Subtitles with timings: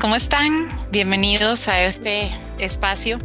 [0.00, 0.68] ¿cómo están?
[0.90, 3.18] Bienvenidos a este espacio,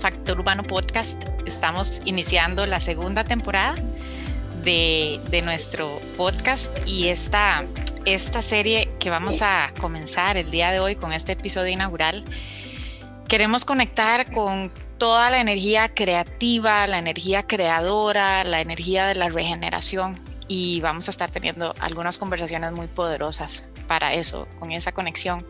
[0.00, 1.22] Factor Urbano Podcast.
[1.46, 3.74] Estamos iniciando la segunda temporada
[4.64, 7.64] de, nuestro podcast y esta,
[8.04, 12.24] esta serie que vamos a comenzar el día de hoy con este episodio inaugural.
[13.28, 20.20] Queremos conectar con toda la energía creativa, la energía creadora, la energía de la regeneración
[20.48, 25.46] y vamos a estar teniendo algunas conversaciones muy poderosas para eso, con esa conexión.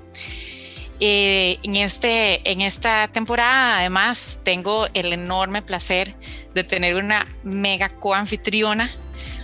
[1.04, 6.14] Eh, en, este, en esta temporada, además, tengo el enorme placer
[6.54, 8.88] de tener una mega coanfitriona,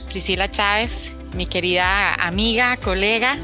[0.09, 3.37] Priscila Chávez, mi querida amiga, colega,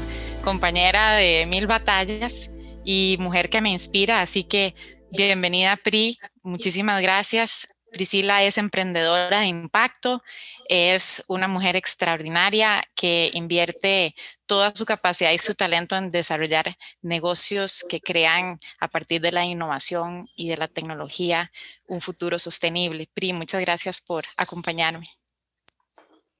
[0.45, 2.49] compañera de mil batallas
[2.85, 4.21] y mujer que me inspira.
[4.21, 4.75] Así que
[5.11, 6.17] bienvenida, Pri.
[6.41, 7.74] Muchísimas gracias.
[7.95, 10.21] Priscila es emprendedora de impacto,
[10.67, 14.13] es una mujer extraordinaria que invierte
[14.45, 16.65] toda su capacidad y su talento en desarrollar
[17.01, 21.51] negocios que crean a partir de la innovación y de la tecnología
[21.87, 23.07] un futuro sostenible.
[23.13, 25.05] Pri, muchas gracias por acompañarme.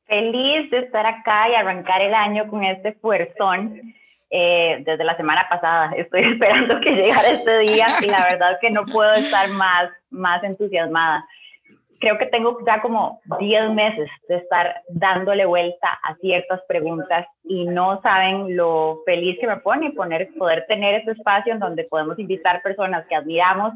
[0.05, 3.79] Feliz de estar acá y arrancar el año con este fuerzón.
[4.29, 8.71] Eh, desde la semana pasada estoy esperando que llegara este día y la verdad que
[8.71, 11.25] no puedo estar más, más entusiasmada
[11.99, 17.65] creo que tengo ya como 10 meses de estar dándole vuelta a ciertas preguntas y
[17.65, 22.17] no saben lo feliz que me pone poner, poder tener este espacio en donde podemos
[22.19, 23.73] invitar personas que admiramos,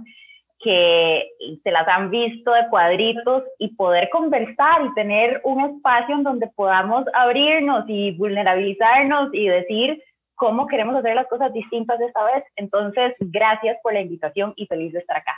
[0.59, 1.29] que
[1.63, 6.47] se las han visto de cuadritos y poder conversar y tener un espacio en donde
[6.47, 10.03] podamos abrirnos y vulnerabilizarnos y decir
[10.35, 12.43] cómo queremos hacer las cosas distintas esta vez.
[12.57, 15.35] Entonces, gracias por la invitación y feliz de estar acá.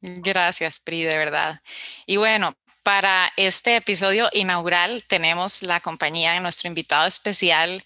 [0.00, 1.60] Gracias, Pri, de verdad.
[2.06, 7.84] Y bueno, para este episodio inaugural tenemos la compañía de nuestro invitado especial,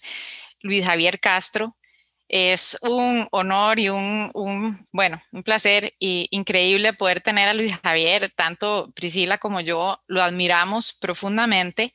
[0.61, 1.75] Luis Javier Castro.
[2.27, 4.31] Es un honor y un,
[4.91, 8.31] bueno, un placer y increíble poder tener a Luis Javier.
[8.35, 11.93] Tanto Priscila como yo lo admiramos profundamente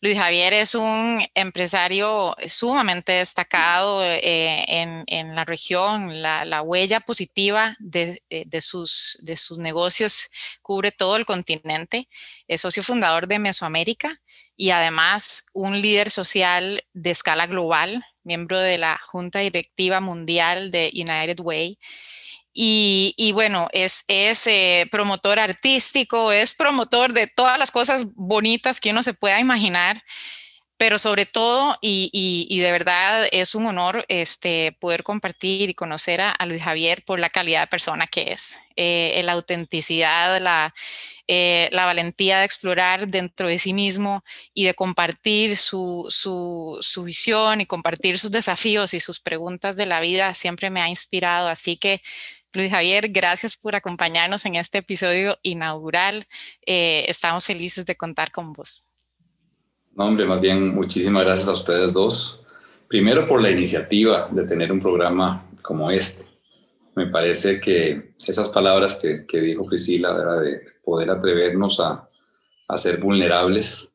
[0.00, 6.22] Luis Javier es un empresario sumamente destacado eh, en, la región.
[6.22, 10.28] La, huella positiva eh, de, sus, de sus negocios
[10.62, 12.08] cubre todo el continente.
[12.46, 14.20] Es socio fundador de Mesoamérica
[14.56, 20.90] y además un líder social de escala global, miembro de la Junta Directiva Mundial de
[20.94, 21.78] United Way
[22.60, 28.90] y, bueno, es, es eh, promotor artístico, es promotor de todas las cosas bonitas que
[28.90, 30.02] uno se pueda imaginar,
[30.76, 36.34] pero sobre todo, y, de verdad es un honor este, poder compartir y conocer a,
[36.46, 40.74] Luis Javier por la calidad de persona que es, eh, la autenticidad, la,
[41.28, 47.04] eh, la valentía de explorar dentro de sí mismo y de compartir su, su, su
[47.04, 51.48] visión y compartir sus desafíos y sus preguntas de la vida siempre me ha inspirado.
[51.48, 52.02] Así que
[52.58, 56.26] Luis Javier, gracias por acompañarnos en este episodio inaugural.
[56.66, 58.82] Eh, estamos felices de contar con vos.
[59.94, 62.44] No, hombre, más bien muchísimas gracias a ustedes dos.
[62.88, 66.24] Primero por la iniciativa de tener un programa como este.
[66.96, 72.08] Me parece que esas palabras que, que dijo Priscila, de poder atrevernos a,
[72.66, 73.94] a ser vulnerables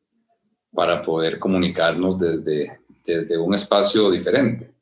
[0.72, 4.73] para poder comunicarnos desde, desde un espacio diferente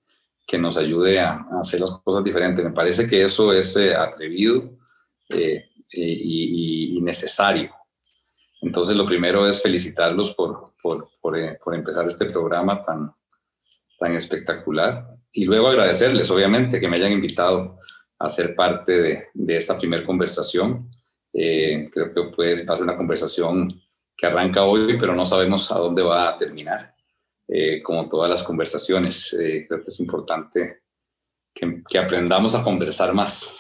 [0.47, 2.65] que nos ayude a, hacer las cosas diferentes.
[2.65, 4.79] Me parece que eso es eh, atrevido
[5.29, 7.75] eh, y, necesario.
[8.61, 13.13] Entonces, lo primero es felicitarlos por, por, eh, por, empezar este programa tan,
[13.99, 17.79] tan espectacular y luego agradecerles, obviamente, que me hayan invitado
[18.21, 20.91] a ser parte de, de esta primera conversación.
[21.33, 23.83] creo que puede ser una conversación
[24.17, 26.92] que arranca hoy, pero no sabemos a dónde va a terminar.
[27.49, 29.33] Eh, como todas las conversaciones.
[29.35, 30.83] Eh, creo que es importante
[31.53, 33.53] que, aprendamos a conversar más.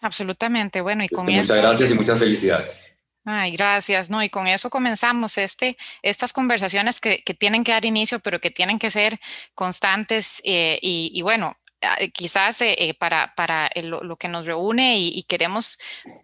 [0.00, 1.52] Absolutamente, bueno, y con eso...
[1.52, 2.84] Muchas gracias y muchas felicidades.
[3.24, 4.22] Ay, gracias, ¿no?
[4.22, 8.78] Y con eso comenzamos este, estas conversaciones que, tienen que dar inicio, pero que tienen
[8.78, 9.18] que ser
[9.54, 11.56] constantes eh, y, bueno,
[12.12, 12.62] quizás
[12.98, 15.78] para, para lo, que nos reúne y, y, queremos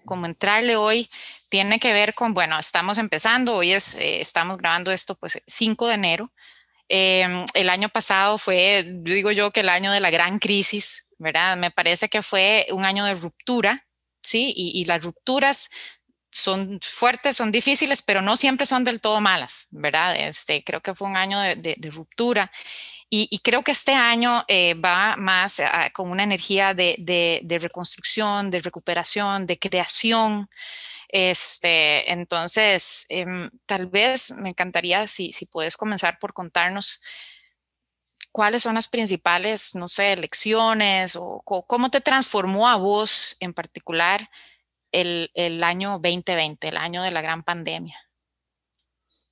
[0.05, 1.11] como entrarle hoy
[1.51, 5.89] tiene que ver con, bueno, estamos empezando, hoy es, eh, estamos grabando esto pues 5
[5.89, 6.33] de enero.
[6.89, 11.57] Em, el año pasado fue, digo yo, que el año de la gran crisis, ¿verdad?
[11.57, 13.87] Me parece que fue un año de ruptura,
[14.23, 14.53] ¿sí?
[14.57, 15.71] Y, las rupturas
[16.31, 20.17] son fuertes, son difíciles, pero no siempre son del todo malas, ¿verdad?
[20.17, 22.51] Este, creo que fue un año de, ruptura.
[23.09, 25.61] Y, creo que este año eh, va más
[25.93, 30.49] con una energía de, de, reconstrucción, de recuperación, de creación,
[31.13, 37.03] este, entonces, em, tal vez me encantaría si, si puedes comenzar por contarnos
[38.33, 44.31] ¿cuáles son las principales, no sé, lecciones o cómo te transformó a vos en particular
[44.93, 47.97] el, el año 2020, el año de la gran pandemia?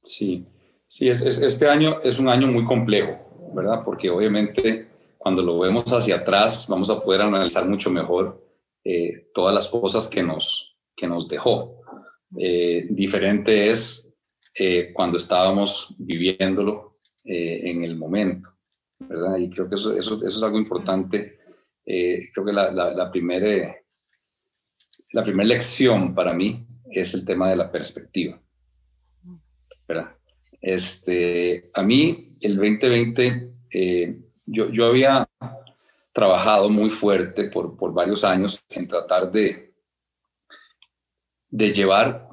[0.03, 0.47] Sí,
[0.87, 3.83] sí, es, este año es un año muy complejo, ¿verdad?
[3.85, 8.45] Porque obviamente cuando lo vemos hacia atrás vamos a poder analizar mucho mejor
[8.85, 11.81] eh, todas las cosas que nos, que nos dejó.
[12.37, 14.13] Eh, diferente es
[14.55, 16.95] eh, cuando estábamos viviéndolo
[17.31, 18.49] en el momento,
[18.99, 19.37] ¿verdad?
[19.37, 21.39] Y creo que eso, eso, eso es algo importante.
[21.85, 23.77] creo que la, la, la primera
[25.13, 28.41] la primera lección para mí es el tema de la perspectiva.
[29.87, 30.17] ¿verdad?
[30.61, 35.29] Este, a mí, el 2020, eh, yo, yo había
[36.13, 39.68] trabajado muy fuerte por, por varios años en tratar de,
[41.51, 42.29] de llevar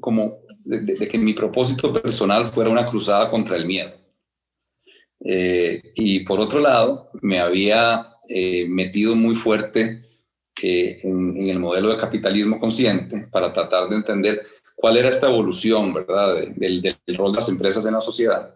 [0.00, 3.92] como de, que mi propósito personal fuera una cruzada contra el miedo.
[5.24, 10.02] Eh, y por otro lado, me había eh, metido muy fuerte
[10.62, 14.46] en, el modelo de capitalismo consciente para tratar de entender
[14.76, 18.54] cuál era esta evolución, ¿verdad?, del, del rol de las empresas en la sociedad.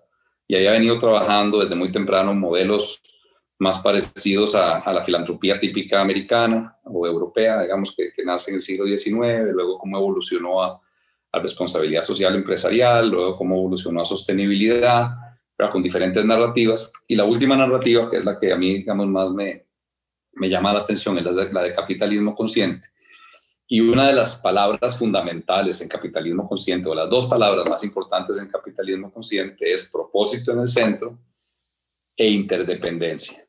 [0.48, 3.00] Y ahí ha venido trabajando desde muy temprano modelos
[3.58, 8.62] más parecidos a, la filantropía típica americana o europea, digamos, que, que, nace en el
[8.62, 10.80] siglo XIX, luego cómo evolucionó a,
[11.32, 15.10] a responsabilidad social empresarial, luego cómo evolucionó a sostenibilidad,
[15.56, 16.92] pero con diferentes narrativas.
[17.06, 19.66] Y la última narrativa, que es la que a mí, digamos, más me,
[20.36, 22.88] me llama la atención es la de, capitalismo consciente.
[23.68, 28.38] Y una de las palabras fundamentales en capitalismo consciente, o las dos palabras más importantes
[28.38, 31.18] en capitalismo consciente, es propósito en el centro
[32.16, 33.45] e interdependencia.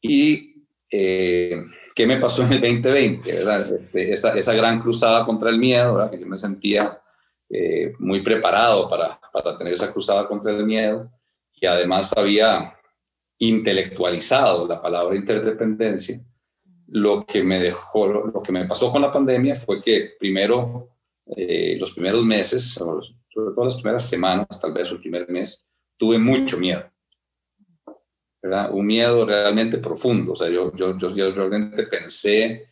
[0.00, 1.62] ¿Y eh,
[1.94, 3.30] qué me pasó en el 2020?
[3.30, 7.00] Este, esa, gran cruzada contra el miedo, que yo me sentía
[7.48, 11.10] eh, muy preparado para, para tener esa cruzada contra el miedo
[11.54, 12.74] y además había
[13.38, 16.20] intelectualizado la palabra interdependencia,
[16.88, 20.90] lo que me dejó, lo que me pasó con la pandemia fue que primero,
[21.36, 26.18] eh, los primeros meses, sobre todo las primeras semanas, tal vez el primer mes, tuve
[26.18, 26.84] mucho miedo.
[28.48, 28.70] ¿Verdad?
[28.72, 30.32] Un miedo realmente profundo.
[30.32, 32.68] O sea, yo, yo, yo, yo realmente pensé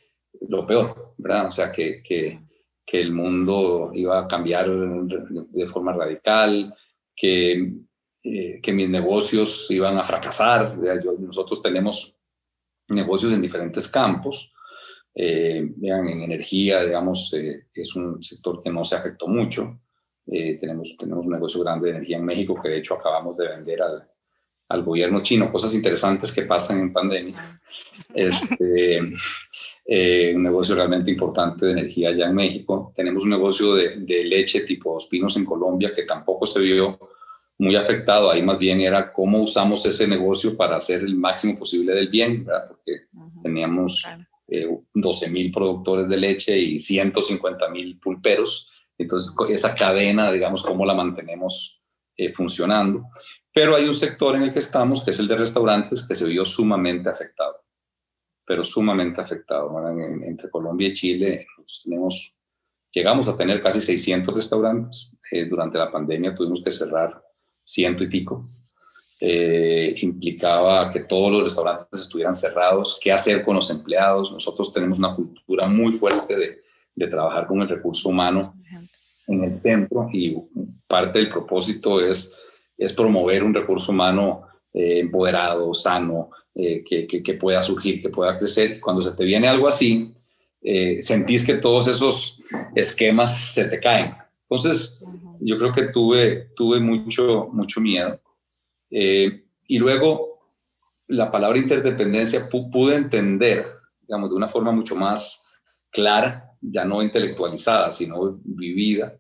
[0.49, 1.49] lo peor, ¿verdad?
[1.49, 2.38] O sea, que, que,
[2.85, 6.75] que el mundo iba a cambiar de forma radical,
[7.15, 7.73] que
[8.26, 10.79] eh, que mis negocios iban a fracasar.
[11.19, 12.17] nosotros tenemos
[12.88, 14.50] negocios en diferentes campos.
[15.15, 19.79] Eh, vean, en energía, digamos, eh, es un sector que no se afectó mucho.
[20.25, 23.82] tenemos, tenemos un negocio grande de energía en México que de hecho acabamos de vender
[23.82, 24.09] al,
[24.69, 25.50] al gobierno chino.
[25.50, 27.37] Cosas interesantes que pasan en pandemia.
[28.14, 29.00] Este,
[30.34, 32.93] un negocio realmente importante de energía allá en México.
[32.96, 36.99] Tenemos un negocio de, de leche tipo Dos Pinos en Colombia que tampoco se vio
[37.58, 38.31] muy afectado.
[38.31, 42.44] Ahí más bien era cómo usamos ese negocio para hacer el máximo posible del bien,
[42.44, 42.69] ¿verdad?
[42.69, 43.06] Porque
[43.43, 44.05] teníamos
[44.93, 48.70] 12 eh, mil productores de leche y 150 mil pulperos.
[48.96, 51.81] Entonces, esa cadena, digamos, cómo la mantenemos
[52.17, 53.06] eh, funcionando.
[53.55, 56.27] Pero hay un sector en el que estamos, que es el de restaurantes, que se
[56.27, 57.62] vio sumamente afectado,
[58.45, 59.73] pero sumamente afectado.
[60.25, 62.35] entre Colombia y Chile, nosotros tenemos,
[62.93, 65.17] llegamos a tener casi 600 restaurantes.
[65.31, 67.23] Eh, durante la pandemia tuvimos que cerrar
[67.63, 68.44] ciento y pico.
[69.20, 74.32] Eh, implicaba que todos los restaurantes estuvieran cerrados, qué hacer con los empleados.
[74.32, 78.55] Nosotros tenemos una cultura muy fuerte de, de trabajar con el recurso humano
[79.29, 80.37] en el centro y
[80.87, 82.37] parte del propósito es,
[82.76, 88.08] es promover un recurso humano eh, empoderado, sano, eh, que, que, que, pueda surgir, que
[88.08, 88.81] pueda crecer.
[88.81, 90.14] Cuando se te viene algo así,
[91.00, 92.40] sentís que todos esos
[92.74, 94.14] esquemas se te caen.
[94.48, 95.04] Entonces,
[95.40, 98.20] yo creo que tuve, tuve mucho, mucho miedo.
[98.90, 100.38] Eh, y luego
[101.08, 103.66] la palabra interdependencia pude entender,
[104.00, 105.44] digamos, de una forma mucho más
[105.90, 109.19] clara, ya no intelectualizada, sino vivida,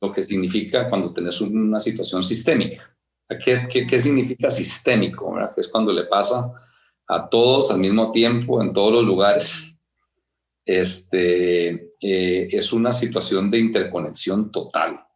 [0.00, 2.96] lo que significa cuando tenés una situación sistémica.
[3.44, 5.34] ¿Qué, qué, qué significa sistémico?
[5.54, 6.52] Que es cuando le pasa
[7.08, 9.78] a todos al mismo tiempo, en todos los lugares.
[10.64, 15.06] Este, eh, es una situación de interconexión total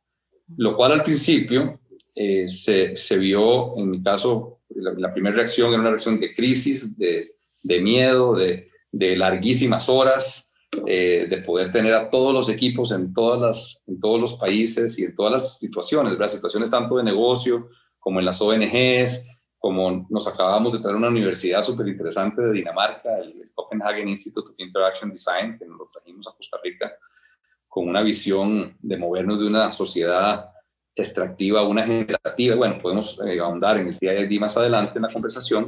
[0.56, 1.80] lo cual al principio
[2.14, 6.98] eh, se, se, vio, en mi caso, la, primera reacción era una reacción de crisis,
[6.98, 10.49] de, de miedo, de, de, larguísimas horas,
[10.86, 14.96] eh, de poder tener a todos los equipos en, todas las, en todos los países
[15.00, 20.06] y en todas las situaciones, las situaciones tanto de negocio como en las ONGs, como
[20.08, 25.10] nos acabamos de traer una universidad súper interesante de Dinamarca, el Copenhagen Institute of Interaction
[25.10, 26.92] Design, que nos lo trajimos a Costa Rica
[27.68, 30.50] con una visión de movernos de una sociedad
[30.94, 32.56] extractiva, una generativa.
[32.56, 35.64] Bueno, podemos eh, ahondar en el día más adelante en la conversación,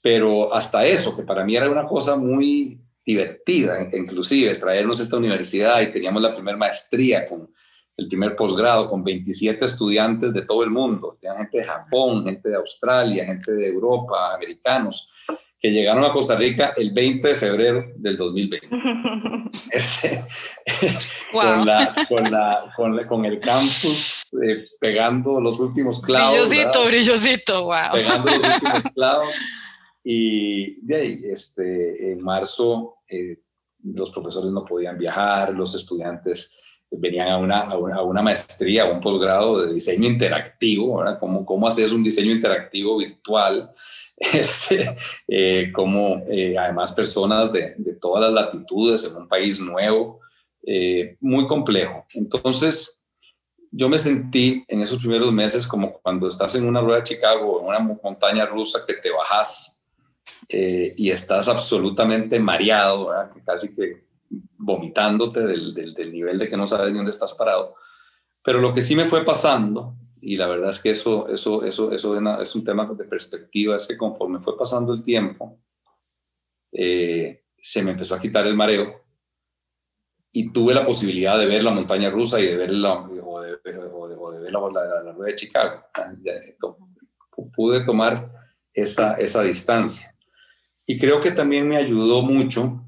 [0.00, 5.16] pero hasta eso, que para mí era una cosa muy divertida, inclusive traernos a esta
[5.16, 7.50] universidad y teníamos la primera maestría con
[7.96, 12.56] el primer posgrado con 27 estudiantes de todo el mundo, gente de Japón, gente de
[12.56, 15.08] Australia, gente de Europa, americanos,
[15.58, 18.68] que llegaron a Costa Rica el 20 de febrero del 2020.
[19.70, 20.20] Este,
[21.32, 26.32] con, la, con, la, con, con, el campus eh, pegando los últimos clavos.
[26.32, 27.92] Brillosito, brillosito, wow.
[27.94, 29.28] Pegando los últimos clavos.
[30.04, 33.40] Y de ahí, este, en marzo, eh,
[33.82, 36.58] los profesores no podían viajar, los estudiantes
[36.90, 41.18] venían a una, a una, maestría, a un posgrado de diseño interactivo, ¿verdad?
[41.18, 43.74] ¿Cómo, cómo haces un diseño interactivo virtual?
[44.20, 44.84] Este,
[45.28, 50.18] eh, como eh, además personas de, de, todas las latitudes en un país nuevo,
[50.66, 52.04] eh, muy complejo.
[52.14, 53.00] Entonces,
[53.70, 57.60] yo me sentí en esos primeros meses como cuando estás en una rueda de Chicago,
[57.60, 59.77] en una montaña rusa que te bajas
[60.48, 63.32] y estás absolutamente mareado, ¿verdad?
[63.44, 64.08] casi que
[64.58, 67.76] vomitándote del, del, nivel de que no sabes ni dónde estás parado.
[68.42, 71.92] Pero lo que sí me fue pasando, y la verdad es que eso, eso, eso,
[71.92, 75.60] eso es un tema de perspectiva, es que conforme fue pasando el tiempo,
[76.72, 79.02] eh, se me empezó a quitar el mareo
[80.30, 83.20] y tuve la posibilidad de ver la montaña rusa y de ver la, o de,
[83.20, 85.84] o de, ver la, la, la, rueda de Chicago.
[87.54, 88.30] Pude tomar
[88.72, 90.14] esa, esa distancia.
[90.90, 92.82] Y creo que también me ayudó mucho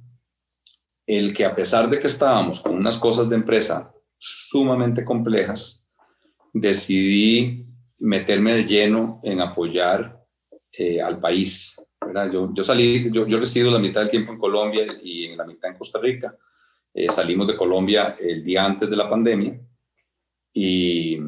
[1.07, 5.87] el que a pesar de que estábamos con unas cosas de empresa sumamente complejas,
[6.55, 7.67] decidí
[7.99, 10.19] meterme de lleno en apoyar
[10.73, 11.77] eh, al país.
[12.33, 15.45] Yo, yo, salí, yo, yo, resido la mitad del tiempo en Colombia y en la
[15.45, 16.35] mitad en Costa Rica.
[16.95, 19.61] Eh, salimos de Colombia el día antes de la pandemia
[20.55, 21.19] y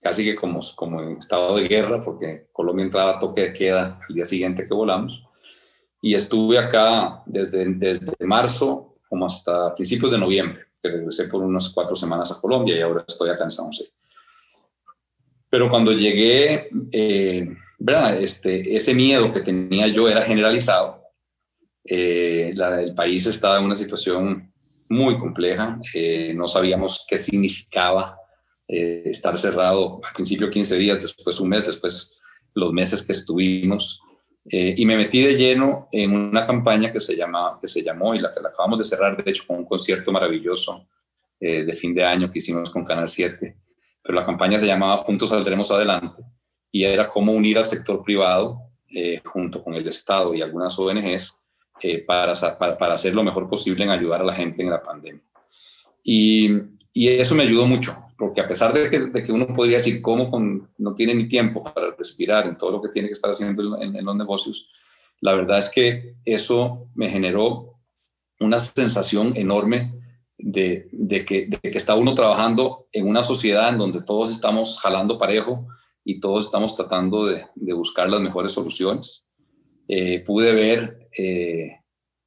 [0.00, 4.00] casi que como, como en estado de guerra, porque Colombia entraba a toque de queda
[4.08, 5.26] el día siguiente que volamos.
[6.00, 11.68] Y estuve acá desde, desde marzo como hasta principios de noviembre, que regresé por unas
[11.70, 13.84] cuatro semanas a Colombia y ahora estoy acá en San José.
[15.50, 17.56] Pero cuando llegué, eh,
[18.20, 21.02] Este, ese miedo que tenía yo era generalizado.
[21.84, 24.52] Eh, el país estaba en una situación
[24.88, 28.16] muy compleja, eh, no sabíamos qué significaba
[28.68, 32.20] eh, estar cerrado al principio 15 días, después un mes, después
[32.54, 34.00] los meses que estuvimos.
[34.52, 38.16] Eh, y me metí de lleno en una campaña que se, llama, que se llamó,
[38.16, 40.88] y la que acabamos de cerrar, de hecho, con un concierto maravilloso
[41.38, 43.56] eh, de fin de año que hicimos con Canal 7.
[44.02, 46.22] Pero la campaña se llamaba Juntos Saldremos Adelante
[46.72, 51.44] y era cómo unir al sector privado eh, junto con el Estado y algunas ONGs
[52.06, 55.22] para, para, para, hacer lo mejor posible en ayudar a la gente en la pandemia.
[56.02, 56.50] Y,
[56.92, 60.02] y eso me ayudó mucho, porque a pesar de que, de que uno podría decir
[60.02, 63.30] cómo con, no tiene ni tiempo para respirar en todo lo que tiene que estar
[63.30, 64.68] haciendo en, los negocios,
[65.22, 67.80] la verdad es que eso me generó
[68.38, 69.94] una sensación enorme
[70.36, 74.78] de, de, que, de, que, está uno trabajando en una sociedad en donde todos estamos
[74.80, 75.66] jalando parejo
[76.04, 79.30] y todos estamos tratando de, de buscar las mejores soluciones.
[79.88, 81.80] Eh, pude ver eh,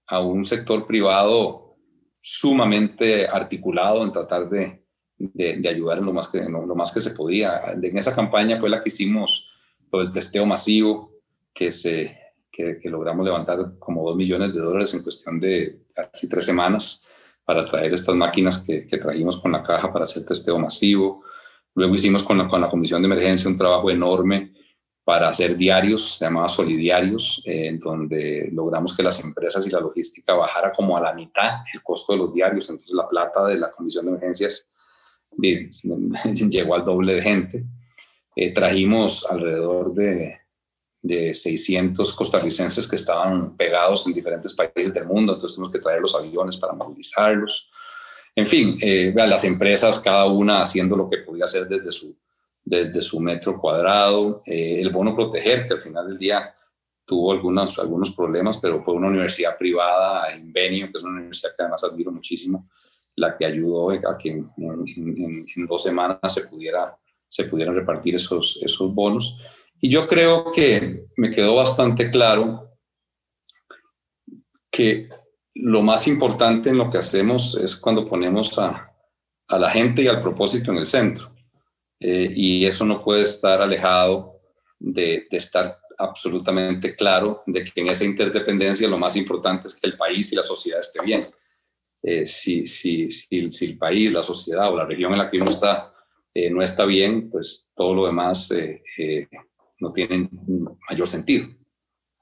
[0.08, 1.78] a un sector privado
[2.20, 4.83] sumamente articulado en tratar de,
[5.18, 7.74] de, ayudar en lo más, que, lo más que se podía.
[7.82, 9.50] En esa campaña fue la que hicimos
[9.92, 11.12] lo del testeo masivo,
[11.54, 12.18] que, se,
[12.52, 17.08] que, logramos levantar como dos millones de dólares en cuestión de casi tres semanas
[17.46, 21.24] para traer estas máquinas que, que trajimos con la caja para hacer testeo masivo.
[21.76, 24.54] Luego hicimos con la, con la Comisión de Emergencia un trabajo enorme
[25.04, 29.82] para hacer diarios, se llamaba Solidiarios, eh, en donde logramos que las empresas y la
[29.82, 32.70] logística bajara como a la mitad el costo de los diarios.
[32.70, 34.72] Entonces la plata de la Comisión de Emergencias
[36.50, 37.66] llegó al doble de gente.
[38.36, 40.40] Eh, trajimos alrededor de,
[41.04, 46.02] de 600 costarricenses que estaban pegados en diferentes países del mundo, entonces tuvimos que traer
[46.02, 47.70] los aviones para movilizarlos.
[48.36, 52.18] En fin, eh, las empresas, cada una haciendo lo que podía hacer desde su,
[52.64, 54.36] desde su metro cuadrado.
[54.46, 56.56] Eh, el bono proteger, que al final del día
[57.06, 61.64] tuvo algunos, algunos problemas, pero fue una universidad privada, Invenio, que es una universidad que
[61.64, 62.66] además admiro muchísimo,
[63.16, 68.94] la que ayudó a que en, dos semanas se, pudiera, se pudieran repartir esos, esos
[68.94, 69.38] bonos.
[69.80, 72.70] Y yo creo que me quedó bastante claro
[74.72, 75.10] que
[75.56, 78.92] lo más importante en lo que hacemos es cuando ponemos a,
[79.48, 81.32] a la gente y al propósito en el centro.
[82.00, 84.42] Eh, y eso no puede estar alejado
[84.80, 89.88] de, de, estar absolutamente claro de que en esa interdependencia lo más importante es que
[89.88, 91.30] el país y la sociedad esté bien.
[92.06, 95.50] Eh, si, si, si, el país, la sociedad o la región en la que uno
[95.50, 95.94] está
[96.34, 99.28] eh, no está bien, pues todo lo demás eh,
[99.80, 100.28] no tiene
[100.90, 101.48] mayor sentido.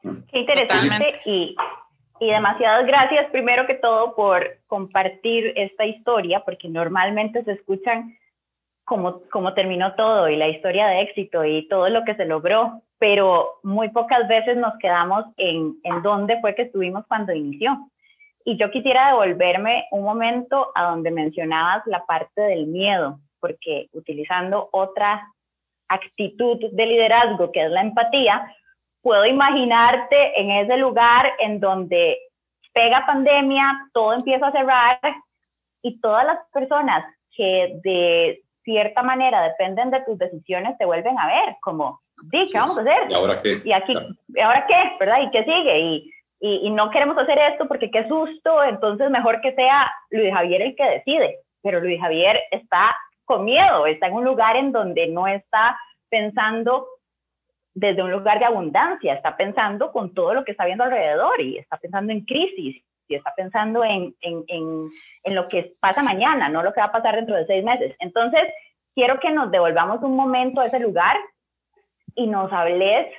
[0.03, 1.55] Qué interesante y,
[2.19, 8.15] y demasiadas gracias primero que todo por compartir esta historia, porque normalmente se escuchan
[8.83, 12.83] cómo, cómo terminó todo y la historia de éxito y todo lo que se logró,
[12.99, 17.89] pero muy pocas veces nos quedamos en, en dónde fue que estuvimos cuando inició.
[18.45, 24.69] Y yo quisiera devolverme un momento a donde mencionabas la parte del miedo, porque utilizando
[24.71, 25.27] otra
[25.87, 28.55] actitud de liderazgo que es la empatía,
[29.01, 32.17] puedo imaginarte en ese lugar en donde
[32.73, 34.99] pega pandemia, todo empieza a cerrar
[35.81, 37.03] y todas las personas
[37.35, 42.59] que de cierta manera dependen de tus decisiones te vuelven a ver como, sí, ¿qué
[42.59, 43.09] vamos a hacer?
[43.09, 43.61] ¿Y ahora qué?
[43.65, 43.93] ¿Y aquí,
[44.29, 44.75] ¿y ahora qué?
[44.99, 45.21] ¿Verdad?
[45.21, 45.79] ¿Y qué sigue?
[45.79, 50.33] Y, y, y, no queremos hacer esto porque qué susto, entonces mejor que sea Luis
[50.33, 51.37] Javier el que decide.
[51.61, 52.95] Pero Luis Javier está
[53.25, 55.79] con miedo, está en un lugar en donde no está
[56.09, 56.87] pensando
[57.73, 61.57] desde un lugar de abundancia, está pensando con todo lo que está viendo alrededor y
[61.57, 64.89] está pensando en crisis y está pensando en, en, en,
[65.23, 67.95] en, lo que pasa mañana, no lo que va a pasar dentro de seis meses.
[67.99, 68.41] Entonces,
[68.95, 71.17] quiero que nos devolvamos un momento a ese lugar
[72.15, 73.13] y nos hables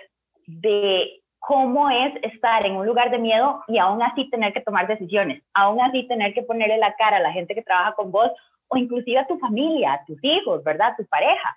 [0.47, 4.87] de cómo es estar en un lugar de miedo y aún así tener que tomar
[4.87, 8.31] decisiones, aún así tener que ponerle la cara a la gente que trabaja con vos
[8.69, 10.93] o inclusive a tu familia, a tus hijos, ¿verdad?
[10.93, 11.57] A tu pareja.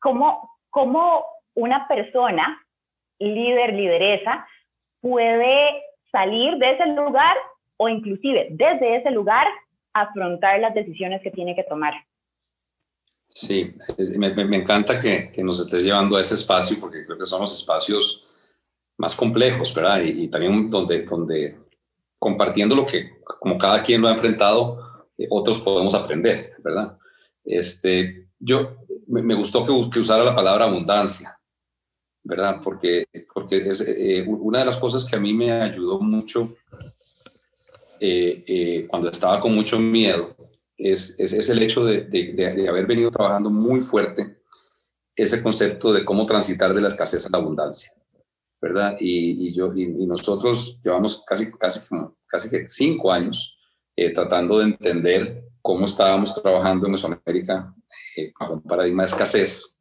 [0.00, 2.62] ¿Cómo, cómo una persona,
[3.18, 4.46] líder, lideresa,
[5.00, 5.82] puede
[6.12, 7.36] salir de ese lugar
[7.78, 9.46] o inclusive desde ese lugar
[9.94, 11.94] afrontar las decisiones que tiene que tomar.
[13.30, 13.74] Sí,
[14.18, 17.40] me, me encanta que, que, nos estés llevando a ese espacio porque creo que son
[17.40, 18.25] los espacios
[18.98, 20.02] más complejos, ¿verdad?
[20.02, 21.58] Y, y también donde, donde
[22.18, 26.96] compartiendo lo que como cada quien lo ha enfrentado, eh, otros podemos aprender, ¿verdad?
[27.44, 28.76] Este, yo
[29.06, 31.38] me, gustó que, usara la palabra abundancia,
[32.22, 32.60] ¿verdad?
[32.62, 36.56] Porque, porque es eh, una de las cosas que a mí me ayudó mucho
[38.00, 40.36] eh, eh, cuando estaba con mucho miedo
[40.76, 44.36] es, es, el hecho de, de, haber venido trabajando muy fuerte
[45.14, 47.90] ese concepto de cómo transitar de la escasez a la abundancia,
[48.68, 48.96] ¿verdad?
[49.00, 51.80] Y, y yo, y, y, nosotros llevamos casi, casi,
[52.26, 53.58] casi que cinco años
[54.14, 57.74] tratando de entender cómo estábamos trabajando en Mesoamérica
[58.38, 59.76] bajo un paradigma de escasez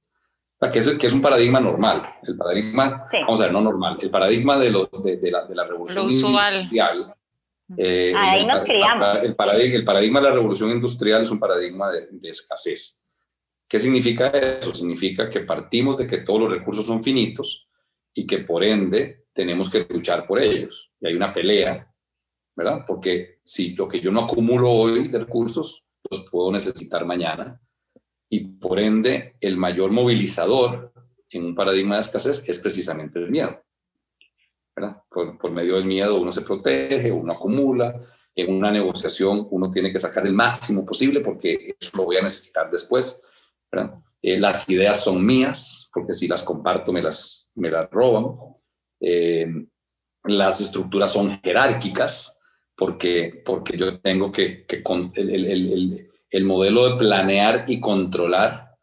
[0.71, 2.15] que es, que es un paradigma normal.
[2.23, 3.17] El paradigma, sí.
[3.21, 6.09] vamos a ver, no normal, el paradigma de, lo, de, de, la, de la, revolución
[6.09, 7.13] industrial.
[7.77, 9.23] Eh, Ahí el, nos criamos.
[9.23, 13.03] El paradigma, el paradigma de la revolución industrial es un paradigma de, de escasez.
[13.67, 14.73] ¿Qué significa eso?
[14.73, 17.64] Significa que partimos de que todos los recursos son finitos
[18.15, 20.89] y que por ende tenemos que luchar por ellos.
[20.99, 21.93] Y hay una pelea,
[22.55, 22.83] ¿verdad?
[22.87, 27.61] Porque si lo que yo no acumulo hoy de recursos, los puedo necesitar mañana
[28.29, 30.93] y por ende el mayor movilizador
[31.29, 33.61] en un paradigma de escasez es precisamente el miedo.
[35.09, 38.01] Por, por, medio del miedo uno se protege, uno acumula,
[38.35, 42.21] en una negociación uno tiene que sacar el máximo posible porque eso lo voy a
[42.21, 43.21] necesitar después.
[44.21, 48.35] Eh, las ideas son mías, porque si las comparto me las, me las roban.
[48.99, 49.47] Eh,
[50.23, 52.41] las estructuras son jerárquicas,
[52.75, 57.79] porque, porque yo tengo que, que con, el, el, el, el modelo de planear y
[57.79, 58.75] controlar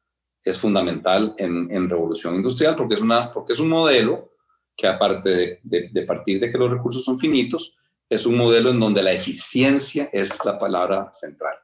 [0.42, 4.32] es fundamental en, en, revolución industrial porque es, una, porque es un modelo
[4.76, 7.76] que aparte de, de, de, partir de que los recursos son finitos,
[8.08, 11.56] es un modelo en donde la eficiencia es la palabra central.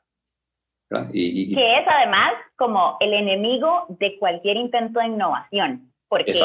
[1.13, 6.45] Y, y, que es además como el enemigo de cualquier intento de innovación, porque se,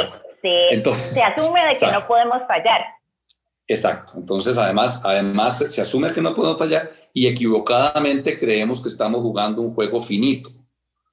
[0.71, 1.99] Entonces, se, asume de que exacto.
[1.99, 2.82] no podemos fallar.
[3.67, 4.13] Exacto.
[4.17, 9.62] Entonces, además, además se asume que no podemos fallar y equivocadamente creemos que estamos jugando
[9.62, 10.49] un juego finito,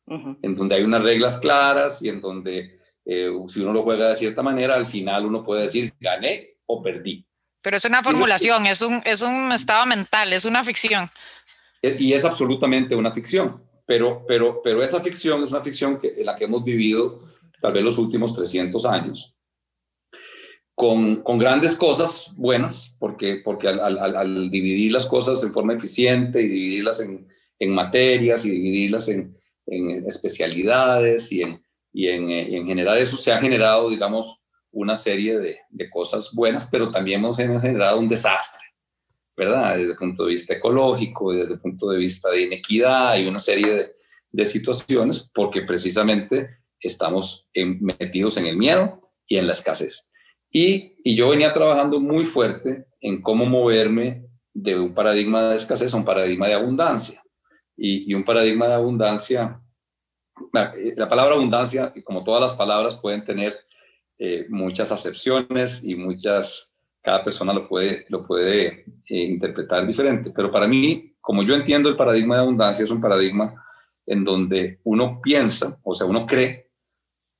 [0.06, 0.38] uh -huh.
[0.42, 4.16] en donde hay unas reglas claras y en donde eh, si uno lo juega de
[4.16, 7.24] cierta manera, al final uno puede decir gané o perdí.
[7.62, 11.10] Pero es una formulación, es un, es un estado mental, es una ficción.
[11.82, 16.26] Y es absolutamente una ficción, pero, pero, pero esa ficción es una ficción que, en
[16.26, 17.29] la que hemos vivido
[17.60, 19.36] tal vez los últimos 300 años
[20.80, 25.74] con, con, grandes cosas buenas, porque, porque al, al, al, dividir las cosas en forma
[25.74, 32.30] eficiente y dividirlas en, en materias y dividirlas en, en especialidades y en, y, en,
[32.30, 34.42] en general eso se ha generado, digamos,
[34.72, 38.64] una serie de, de, cosas buenas, pero también hemos generado un desastre,
[39.36, 39.76] ¿verdad?
[39.76, 43.38] Desde el punto de vista ecológico, desde el punto de vista de inequidad y una
[43.38, 43.92] serie de,
[44.32, 50.12] de situaciones, porque precisamente estamos en, metidos en el miedo y en la escasez.
[50.50, 55.94] Y, y, yo venía trabajando muy fuerte en cómo moverme de un paradigma de escasez
[55.94, 57.22] a un paradigma de abundancia.
[57.76, 59.60] Y, y un paradigma de abundancia
[60.52, 63.56] la palabra abundancia, como todas las palabras, pueden tener
[64.18, 70.32] eh, muchas acepciones y muchas, cada persona lo puede, lo puede eh, interpretar diferente.
[70.34, 73.54] Pero para mí, como yo entiendo el paradigma de abundancia, es un paradigma
[74.06, 76.69] en donde uno piensa, o sea, uno cree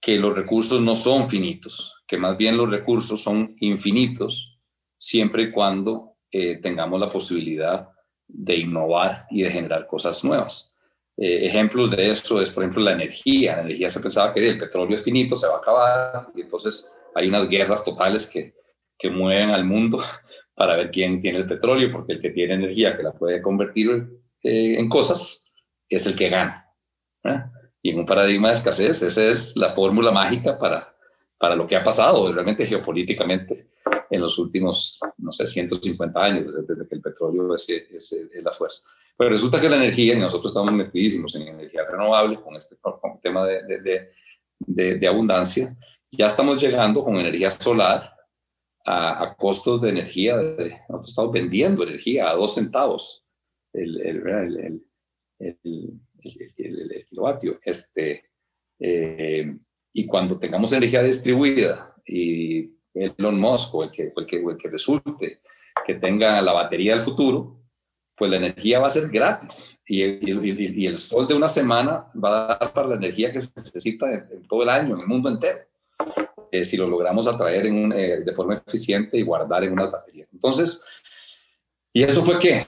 [0.00, 4.58] que los recursos no son finitos, que más bien los recursos son infinitos,
[4.98, 7.88] siempre y cuando eh, tengamos la posibilidad
[8.26, 10.74] de innovar y de generar cosas nuevas.
[11.16, 13.56] Eh, ejemplos de eso es, por ejemplo, la energía.
[13.56, 16.92] La energía se pensaba que el petróleo es finito, se va a acabar, y entonces
[17.14, 18.54] hay unas guerras totales que,
[18.98, 20.02] que mueven al mundo
[20.54, 23.90] para ver quién tiene el petróleo, porque el que tiene energía que la puede convertir
[24.42, 25.54] eh, en cosas
[25.88, 26.66] es el que gana.
[27.82, 30.94] Y en un paradigma de escasez, esa es la fórmula mágica para,
[31.38, 33.68] para lo que ha pasado realmente geopolíticamente
[34.10, 38.52] en los últimos, no sé, 150 años, desde, que el petróleo es, es, es, la
[38.52, 38.88] fuerza.
[39.16, 43.20] Pero resulta que la energía, y nosotros estamos metidísimos en energía renovable con este con
[43.22, 44.10] tema de, de,
[44.58, 45.76] de, de, abundancia,
[46.12, 48.12] ya estamos llegando con energía solar
[48.84, 53.24] a, a costos de energía, nosotros estamos vendiendo energía a dos centavos
[53.72, 54.86] el, el, el,
[55.38, 57.59] el kilovatio.
[57.64, 58.24] Este,
[58.78, 59.56] eh,
[59.92, 64.68] y cuando tengamos energía distribuida y Elon Musk o el que, el que, el que
[64.68, 65.40] resulte
[65.85, 67.61] que tenga la batería del futuro,
[68.20, 72.44] pues la energía va a ser gratis y, y, el sol de una semana va
[72.44, 75.30] a dar para la energía que se necesita en, todo el año, en el mundo
[75.30, 75.61] entero,
[76.52, 80.30] eh, si lo logramos atraer en eh, de forma eficiente y guardar en unas baterías.
[80.33, 80.85] Entonces,
[81.94, 82.66] ¿y eso fue qué?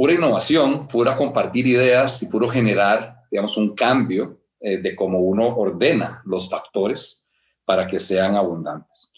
[0.00, 5.46] Pura innovación, pura compartir ideas y puro generar, digamos, un cambio eh, de cómo uno
[5.58, 7.28] ordena los factores
[7.66, 9.12] para que sean abundantes.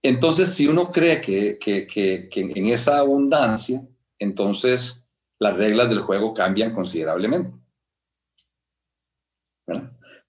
[0.00, 1.58] Entonces, si uno cree que,
[2.30, 3.84] en esa abundancia,
[4.16, 5.08] entonces
[5.40, 7.54] las reglas del juego cambian considerablemente.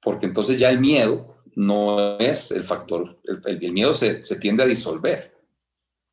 [0.01, 5.37] Porque entonces ya el miedo no es el factor, el, miedo se, tiende a disolver,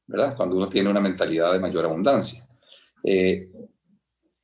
[0.06, 0.36] ¿verdad?
[0.36, 2.46] Cuando uno tiene una mentalidad de mayor abundancia.
[3.02, 3.48] Eh,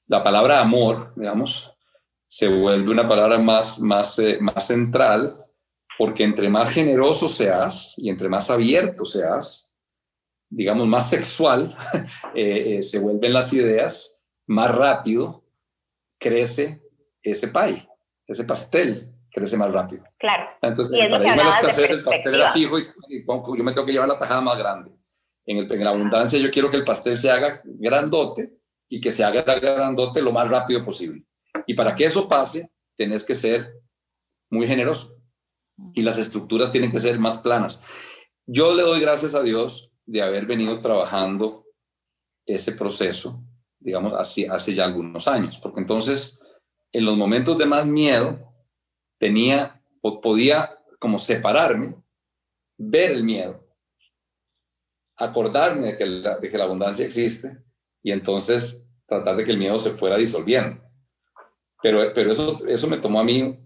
[0.06, 1.72] la palabra amor, digamos,
[2.28, 5.38] se vuelve una palabra más, más, eh, más central
[5.98, 9.76] porque entre más generoso seas y entre más abierto seas,
[10.48, 11.76] digamos, más sexual
[12.34, 15.44] eh, eh, se vuelven las ideas, más rápido
[16.18, 16.82] crece
[17.22, 17.86] ese pay,
[18.26, 20.02] ese pastel crece más rápido.
[20.18, 20.50] Claro.
[20.60, 22.86] Entonces, en el paradigma de la escasez, el pastel era fijo y,
[23.26, 24.90] yo me tengo que llevar la tajada más grande.
[25.44, 28.61] En, el, en la abundancia yo quiero que el pastel se haga grandote
[28.92, 31.24] y que se haga grandote lo más rápido posible.
[31.66, 33.80] Y para que eso pase, tenés que ser
[34.50, 35.16] muy generoso
[35.94, 37.82] y las estructuras tienen que ser más planas.
[38.44, 41.64] Yo le doy gracias a Dios de haber venido trabajando
[42.44, 43.42] ese proceso,
[43.78, 46.38] digamos, así, hace ya algunos años, porque entonces
[46.92, 48.52] en los momentos de más miedo
[49.16, 49.82] tenía,
[50.20, 51.96] podía como separarme,
[52.76, 53.66] ver el miedo,
[55.16, 57.56] acordarme de que, de que la abundancia existe
[58.02, 60.82] y entonces tratar de que el miedo se fuera disolviendo.
[61.82, 63.58] Pero, pero eso, eso me tomó a mí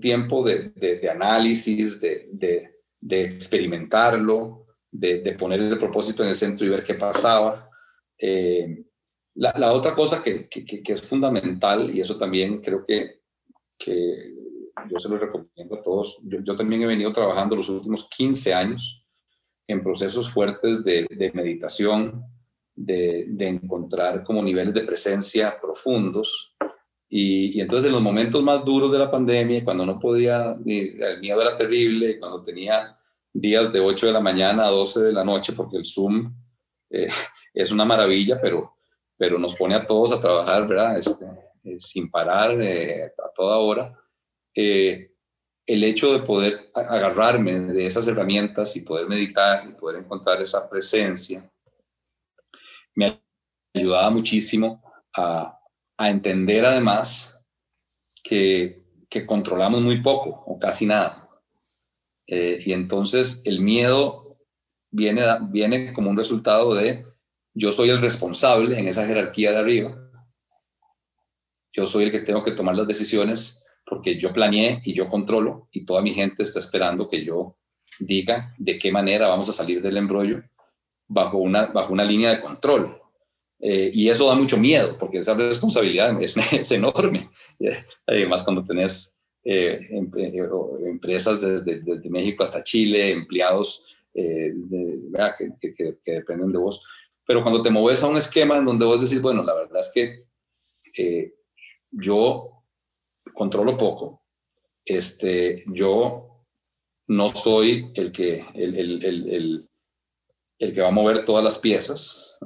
[0.00, 2.28] tiempo de, de, análisis, de,
[3.00, 7.70] de experimentarlo, de, poner el propósito en el centro y ver qué pasaba.
[8.18, 8.84] Eh,
[9.34, 13.20] la, otra cosa que, que, es fundamental, y eso también creo que,
[13.78, 14.34] que
[14.90, 19.04] yo se lo recomiendo a todos, yo, también he venido trabajando los últimos 15 años
[19.68, 22.24] en procesos fuertes de meditación,
[22.78, 26.54] de, encontrar como niveles de presencia profundos,
[27.10, 31.40] y, entonces en los momentos más duros de la pandemia, cuando no podía, el miedo
[31.40, 32.96] era terrible, cuando tenía
[33.32, 36.32] días de 8 de la mañana a 12 de la noche, porque el Zoom
[36.90, 37.08] eh,
[37.54, 38.72] es una maravilla, pero,
[39.16, 40.98] pero nos pone a todos a trabajar, ¿verdad?
[40.98, 41.24] Este,
[41.64, 43.94] eh, sin parar, eh, a toda hora.
[44.54, 50.68] el hecho de poder agarrarme de esas herramientas y poder meditar y poder encontrar esa
[50.68, 51.50] presencia,
[52.98, 53.22] me
[53.74, 54.82] ayudaba muchísimo
[55.16, 55.54] a,
[56.00, 57.40] entender además
[58.22, 61.28] que, que controlamos muy poco o casi nada.
[62.28, 64.38] Eh, y entonces el miedo
[64.90, 67.04] viene, viene como un resultado de
[67.52, 69.98] yo soy el responsable en esa jerarquía de arriba.
[71.72, 75.68] Yo soy el que tengo que tomar las decisiones porque yo planeé y yo controlo
[75.72, 77.56] y toda mi gente está esperando que yo
[77.98, 80.44] diga de qué manera vamos a salir del embrollo
[81.08, 83.00] bajo una, bajo una línea de control.
[83.60, 86.36] Eh, y eso da mucho miedo, porque esa responsabilidad es,
[86.70, 87.30] enorme.
[88.06, 90.48] Además, cuando tenés eh, eh,
[90.86, 96.82] empresas desde, desde, México hasta Chile, empleados que, dependen de vos.
[97.26, 99.92] Pero cuando te mueves a un esquema en donde vos decís, bueno, la verdad es
[99.92, 101.34] que
[101.90, 102.64] yo
[103.34, 104.22] controlo poco,
[104.84, 106.44] este, yo
[107.06, 108.44] no soy el que,
[110.58, 112.36] el que va a mover todas las piezas.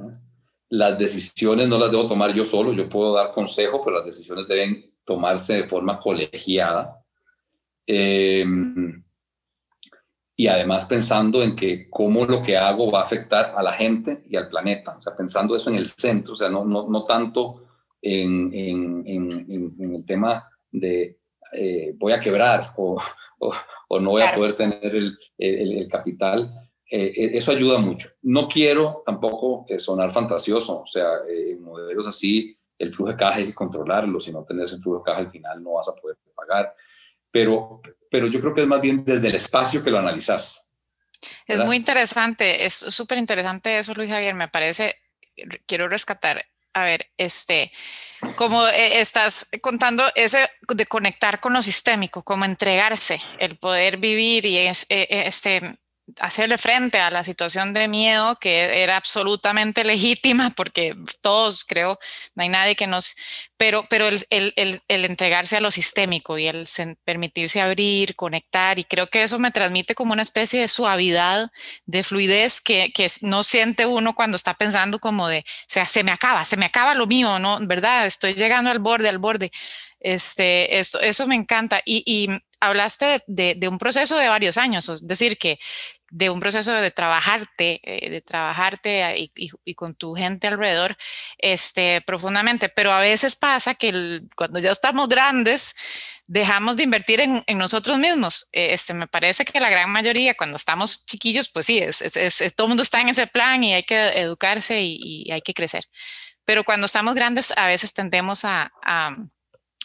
[0.69, 4.47] Las decisiones no las debo tomar yo solo, yo puedo dar consejo, pero las decisiones
[4.47, 7.03] deben tomarse de forma colegiada.
[7.87, 8.45] Eh,
[10.37, 14.25] y además pensando en que cómo lo que hago va a afectar a la gente
[14.29, 17.05] y al planeta, o sea, pensando eso en el centro, o sea, no, no, no
[17.05, 17.65] tanto
[18.01, 21.19] en, en, en, el tema de
[21.53, 23.01] eh, voy a quebrar o,
[23.89, 26.51] o, no voy a poder tener el, el, el capital,
[26.95, 28.11] eh, eh, eso ayuda mucho.
[28.21, 33.47] No quiero tampoco sonar fantasioso, o sea, en modelos así, el flujo de caja hay
[33.47, 36.19] que controlarlo, si no tenés el flujo de caja al final no vas a poder
[36.35, 36.75] pagar,
[37.31, 40.69] pero, pero yo creo que es más bien desde el espacio que lo analizas.
[41.47, 44.97] Es muy interesante, es súper interesante eso, Luis Javier, me parece,
[45.65, 47.73] quiero rescatar, a ver, este,
[48.37, 54.45] como eh, estás contando ese de conectar con lo sistémico, como entregarse, el poder vivir
[54.45, 55.79] y es, eh, este,
[56.21, 61.99] hacerle frente a la situación de miedo que era absolutamente legítima porque todos creo,
[62.35, 63.15] no hay nadie que nos,
[63.57, 66.67] pero, pero el, el, el, entregarse a lo sistémico y el
[67.05, 71.51] permitirse abrir, conectar y creo que eso me transmite como una especie de suavidad,
[71.87, 76.05] de fluidez que, que no siente uno cuando está pensando como de, o sea, se
[76.05, 77.59] me acaba, se me acaba lo mío, ¿no?
[77.63, 78.07] ¿Verdad?
[78.07, 79.51] Estoy llegando al borde, al borde.
[80.01, 81.81] Este, esto, eso me encanta.
[81.85, 82.29] Y, y
[82.61, 85.59] hablaste de, de, un proceso de varios años, es decir, que
[86.13, 90.97] de un proceso de trabajarte, eh, de trabajarte y, con tu gente alrededor,
[91.39, 92.69] este, profundamente.
[92.69, 95.75] Pero a veces pasa que cuando ya estamos grandes,
[96.27, 98.47] dejamos de invertir en, nosotros mismos.
[98.53, 101.99] Eh, este, me parece que la gran mayoría, cuando estamos chiquillos, pues sí, es,
[102.55, 105.85] todo el mundo está en ese plan y hay que educarse y, hay que crecer.
[106.45, 108.71] Pero cuando estamos grandes, a veces tendemos a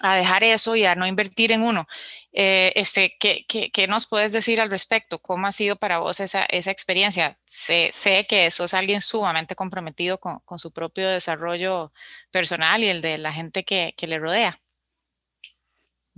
[0.01, 1.87] a dejar eso y a no invertir en uno.
[2.31, 5.19] Eh, este, ¿qué, qué, qué, nos puedes decir al respecto?
[5.19, 7.37] ¿Cómo ha sido para vos esa, esa experiencia?
[7.45, 11.91] Sé, sé, que eso es alguien sumamente comprometido con, con, su propio desarrollo
[12.31, 14.59] personal y el de la gente que, que le rodea.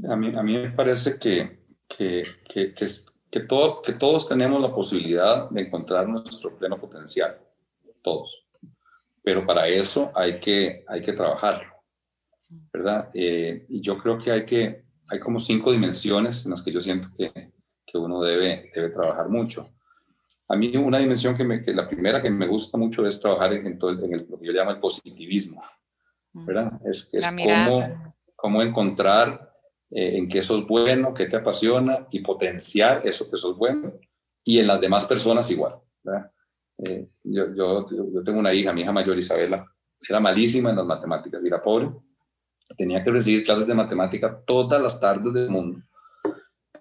[0.10, 4.74] A mí, a mí me parece que, que, que, que, todo, que todos tenemos la
[4.74, 7.38] posibilidad de encontrar nuestro pleno potencial,
[8.02, 8.46] todos.
[9.24, 11.79] Pero para eso hay que, hay que trabajarlo
[12.50, 13.10] ¿verdad?
[13.14, 16.82] Eh, y yo creo que hay que, hay como cinco dimensiones en las que yo
[16.82, 17.52] siento que,
[17.86, 19.70] que uno debe, debe trabajar mucho.
[20.48, 23.54] A mí una dimensión que, me, que la primera que me gusta mucho es trabajar
[23.54, 25.62] en, todo en el, lo que yo llamo el positivismo,
[26.34, 26.46] mm.
[26.46, 26.82] ¿verdad?
[26.86, 29.54] Es, es cómo, cómo, encontrar
[29.92, 33.94] eh, en qué sos bueno, qué te apasiona y potenciar eso que sos bueno
[34.44, 36.32] y en las demás personas igual, ¿verdad?
[36.80, 39.66] Eh, yo, yo, yo tengo una hija, mi hija mayor Isabela,
[40.08, 41.92] era malísima en las matemáticas, era pobre,
[42.78, 45.82] tenía que recibir clases de matemática todas las tardes del mundo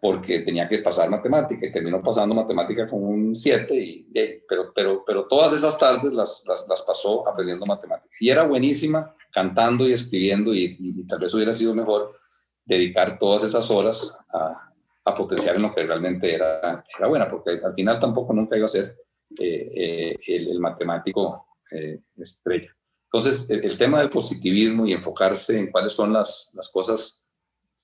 [0.00, 4.06] porque tenía que pasar matemática y terminó pasando matemática con un 7, y,
[4.48, 8.08] pero, pero, pero todas esas tardes las, las, pasó aprendiendo matemática.
[8.20, 12.16] Y era buenísima cantando y escribiendo y, tal vez hubiera sido mejor
[12.64, 14.72] dedicar todas esas horas a,
[15.04, 18.66] a, potenciar en lo que realmente era, era buena, porque al final tampoco nunca iba
[18.66, 18.96] a ser
[19.40, 22.74] eh, eh, el, el, matemático eh, estrella.
[23.10, 27.24] Entonces, el, tema del positivismo y enfocarse en cuáles son las, las cosas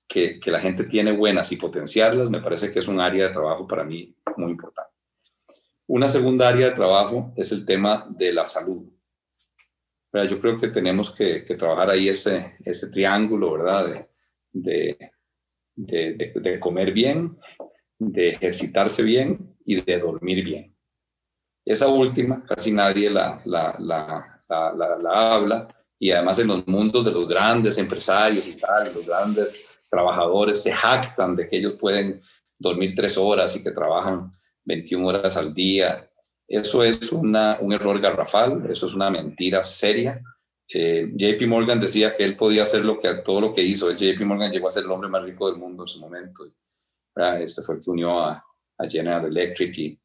[0.07, 3.33] que, que, la gente tiene buenas y potenciarlas, me parece que es un área de
[3.33, 4.91] trabajo para mí muy importante.
[5.87, 8.87] Una segunda área de trabajo es el tema de la salud.
[10.13, 14.07] Yo creo que tenemos que, trabajar ahí ese, ese triángulo, ¿verdad?
[14.51, 14.97] De,
[15.75, 17.37] de, comer bien,
[17.97, 20.75] de ejercitarse bien y de dormir bien.
[21.65, 25.67] Esa última, casi nadie la, la la, habla
[25.99, 30.71] y además en los mundos de los grandes empresarios y tal, los grandes trabajadores se
[30.71, 32.21] jactan de que ellos pueden
[32.57, 34.31] dormir tres horas y que trabajan
[34.65, 36.09] 21 horas al día.
[36.47, 40.21] Eso es una, un error garrafal, eso es una mentira seria.
[40.73, 43.91] Eh, JP Morgan decía que él podía hacer lo que, todo lo que hizo.
[43.91, 46.45] JP Morgan llegó a ser el hombre más rico del mundo en su momento.
[47.39, 48.43] Este fue el que unió a
[48.89, 49.99] General Electric y,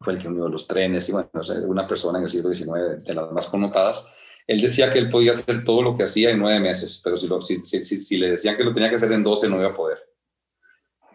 [0.00, 1.30] fue el que unió los trenes y bueno,
[1.66, 4.06] una persona en el siglo XIX de, las más connotadas.
[4.46, 8.18] Él decía que él podía hacer todo lo que hacía en nueve meses, pero si,
[8.18, 9.98] le decían que lo tenía que hacer en doce, no iba a poder.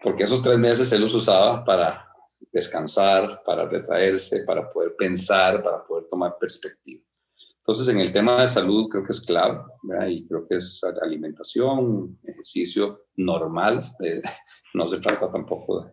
[0.02, 2.08] Porque esos tres meses él los usaba para
[2.52, 7.02] descansar, para retraerse, para poder pensar, para poder tomar perspectiva.
[7.56, 10.06] Entonces, en el tema de salud creo que es clave, ¿verdad?
[10.08, 14.20] y creo que es alimentación, ejercicio normal, eh,
[14.74, 15.90] no se trata tampoco de,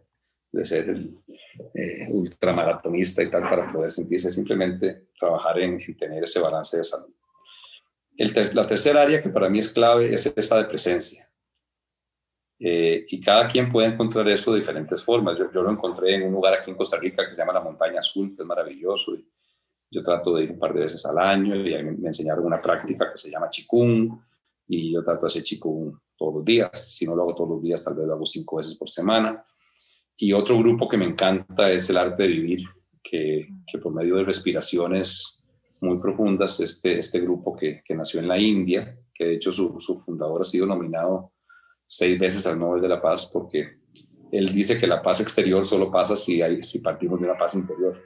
[0.52, 0.90] de ser
[1.74, 7.14] eh, ultramaratonista y tal para poder sentirse, simplemente trabajar en, tener ese balance de salud.
[8.18, 11.28] El la tercera área que para mí es clave es esta de presencia.
[12.60, 15.38] Eh, y cada quien puede encontrar eso de diferentes formas.
[15.38, 17.62] Yo, yo, lo encontré en un lugar aquí en Costa Rica que se llama la
[17.62, 19.16] Montaña Azul, que es maravilloso.
[19.16, 19.28] Y
[19.90, 23.12] yo trato de ir un par de veces al año y me enseñaron una práctica
[23.12, 24.18] que se llama Chikung
[24.68, 26.70] y yo trato de hacer Chikung todos los días.
[26.94, 29.44] Si no lo hago todos los días, tal vez lo hago cinco veces por semana.
[30.24, 32.68] Y otro grupo que me encanta es el arte de vivir,
[33.02, 33.48] que,
[33.82, 35.44] por medio de respiraciones
[35.80, 39.80] muy profundas, este, este grupo que, que nació en la India, que de hecho su,
[39.80, 41.34] su fundador ha sido nominado
[41.88, 43.80] seis veces al Nobel de la Paz porque
[44.32, 47.56] él dice que la paz exterior solo pasa si, hay, si partimos de una paz
[47.56, 48.00] interior.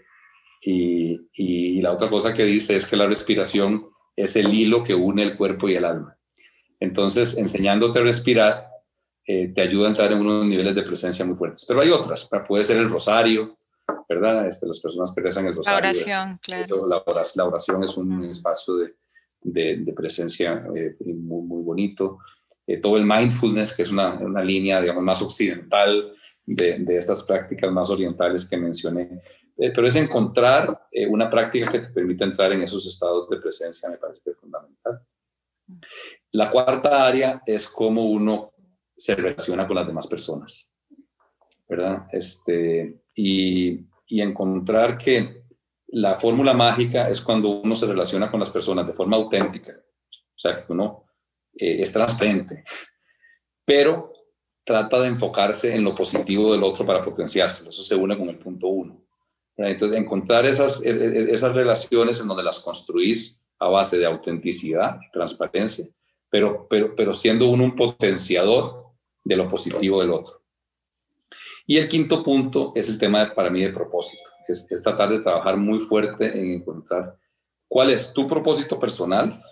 [0.62, 4.96] Y, y, la otra cosa que dice es que la respiración es el hilo que
[4.96, 6.18] une el cuerpo y el alma.
[6.80, 8.70] Entonces, enseñándote a respirar,
[9.26, 11.66] eh, te ayuda a entrar en unos niveles de presencia muy fuertes.
[11.68, 13.58] Pero hay otras, puede ser el rosario,
[14.08, 14.48] ¿verdad?
[14.48, 15.80] Este, las personas que rezan el rosario.
[15.80, 16.88] La oración, claro.
[16.88, 17.04] La,
[17.36, 18.96] la, oración es un espacio de,
[19.42, 22.20] de, de presencia eh, muy, muy bonito.
[22.68, 26.14] Eh, todo el mindfulness, que es una, una, línea, digamos, más occidental
[26.46, 29.22] de, de, estas prácticas más orientales que mencioné.
[29.58, 33.38] Eh, pero es encontrar eh, una práctica que te permita entrar en esos estados de
[33.38, 35.02] presencia, me parece que es fundamental.
[36.32, 38.54] La cuarta área es cómo uno
[38.98, 40.74] se relaciona con las demás personas,
[41.68, 42.08] ¿verdad?
[42.12, 45.44] Este, y, y encontrar que
[45.88, 50.40] la fórmula mágica es cuando uno se relaciona con las personas de forma auténtica, o
[50.40, 51.06] sea, que uno
[51.56, 52.64] eh, es transparente,
[53.64, 54.12] pero
[54.66, 57.70] trata de enfocarse en lo positivo del otro para potenciárselo.
[57.70, 59.06] Eso se une con el punto uno.
[59.56, 65.86] Entonces, encontrar esas, esas relaciones en donde las construís a base de autenticidad transparencia,
[66.30, 68.85] pero, pero, pero siendo uno un potenciador
[69.26, 70.42] de lo positivo del otro.
[71.68, 75.58] Y el quinto punto es el tema para mí de propósito, es, es tratar trabajar
[75.58, 77.18] muy fuerte en encontrar
[77.68, 79.44] cuál es tu propósito personal,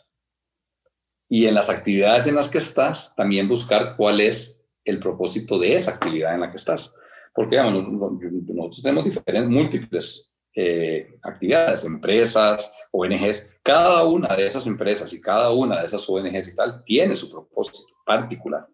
[1.34, 5.76] y en las actividades en las que estás, también buscar cuál es el propósito de
[5.76, 6.94] esa actividad en la que estás.
[7.34, 13.50] Porque digamos, nosotros tenemos diferentes, múltiples eh, actividades, empresas, ONGs.
[13.64, 17.32] Cada una de esas empresas y cada una de esas ONGs y tal tiene su
[17.32, 18.68] propósito particular.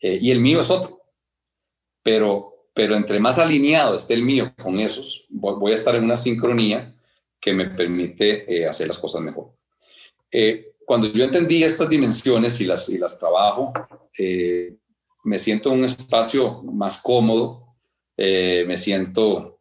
[0.00, 1.02] Eh, y el mío es otro.
[2.02, 6.16] Pero, pero entre más alineado esté el mío con esos, voy a estar en una
[6.16, 6.94] sincronía
[7.40, 9.52] que me permite eh, hacer las cosas mejor.
[10.30, 13.72] Eh, cuando yo entendí estas dimensiones y las, y las trabajo,
[15.22, 17.76] me siento en un espacio más cómodo,
[18.16, 19.60] me siento,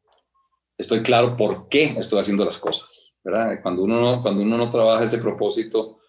[0.78, 3.60] estoy claro por qué estoy haciendo las cosas, ¿verdad?
[3.62, 6.00] Cuando uno no, cuando uno no trabaja ese propósito,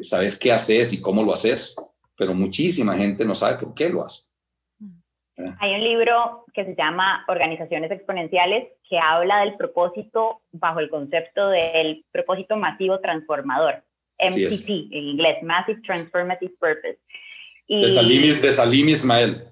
[0.00, 1.76] sabes qué haces y cómo lo haces,
[2.16, 4.30] pero muchísima gente no sabe por qué lo hace.
[5.60, 11.50] Hay un libro que se llama Organizaciones Exponenciales que habla del propósito bajo el concepto
[11.50, 13.82] del propósito masivo transformador.
[14.18, 16.98] MTP en inglés, Massive Transformative Purpose.
[17.66, 19.44] Y, de, Salim, de Salim Ismael.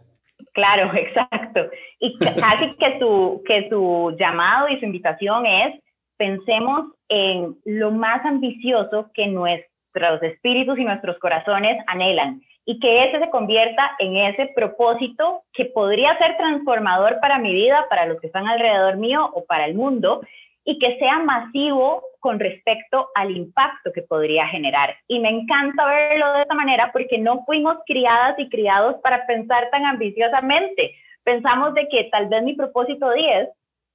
[0.55, 1.69] Claro, exacto.
[2.01, 5.81] Y casi que su, que su llamado y su invitación es,
[6.17, 13.19] pensemos en lo más ambicioso que nuestros espíritus y nuestros corazones anhelan y que ese
[13.19, 18.29] se convierta en ese propósito que podría ser transformador para mi vida, para los que
[18.29, 20.23] están alrededor mío o para el mundo,
[20.65, 24.97] y que sea masivo con respecto al impacto que podría generar.
[25.09, 29.69] Y me encanta verlo de esta manera porque no fuimos criadas y criados para pensar
[29.71, 30.95] tan ambiciosamente.
[31.23, 33.51] Pensamos de que tal vez mi propósito 10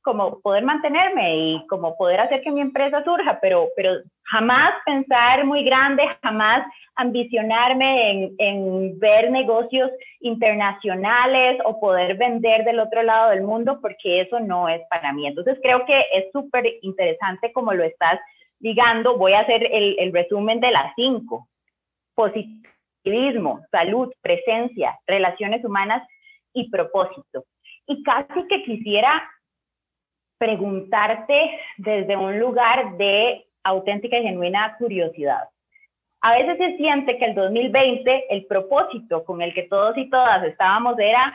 [0.10, 3.92] como poder mantenerme y como poder hacer que mi empresa surja, pero, pero
[4.24, 9.92] jamás pensar muy grande, jamás ambicionarme en, en, ver negocios
[10.22, 15.28] internacionales o poder vender del otro lado del mundo, porque eso no es para mí.
[15.28, 18.20] Entonces creo que es súper interesante como lo estás
[18.58, 19.16] digando.
[19.16, 21.48] Voy a hacer el, el resumen de las cinco.
[22.16, 26.02] Positivismo, salud, presencia, relaciones humanas
[26.52, 27.44] y propósito.
[27.86, 29.22] Y casi que quisiera
[30.40, 35.50] preguntarte desde un lugar de auténtica y genuina curiosidad.
[36.22, 40.44] A veces se siente que el 2020, el propósito con el que todos y todas
[40.44, 41.34] estábamos era,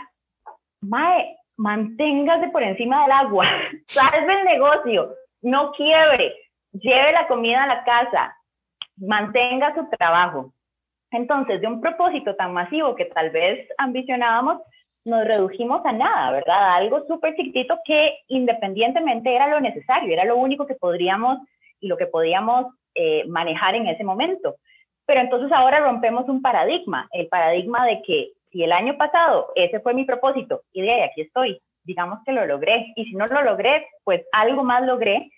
[0.81, 3.47] Mae, manténgase por encima del agua,
[3.87, 6.35] salve el negocio, no quiebre,
[6.73, 8.37] lleve la comida a la casa,
[8.97, 10.53] mantenga su trabajo.
[11.11, 14.61] Entonces, de un propósito tan masivo que tal vez ambicionábamos,
[15.05, 16.75] nos redujimos a nada, ¿verdad?
[16.77, 21.39] algo súper chiquitito que independientemente era lo necesario, era lo único que podríamos
[21.81, 24.57] y lo que podíamos eh, manejar en ese momento.
[25.07, 29.81] Pero entonces ahora rompemos un paradigma, el paradigma de que si el año pasado ese
[29.81, 33.43] fue mi propósito y de aquí estoy, digamos que lo logré, y si no lo
[33.43, 35.31] logré, pues algo más logré,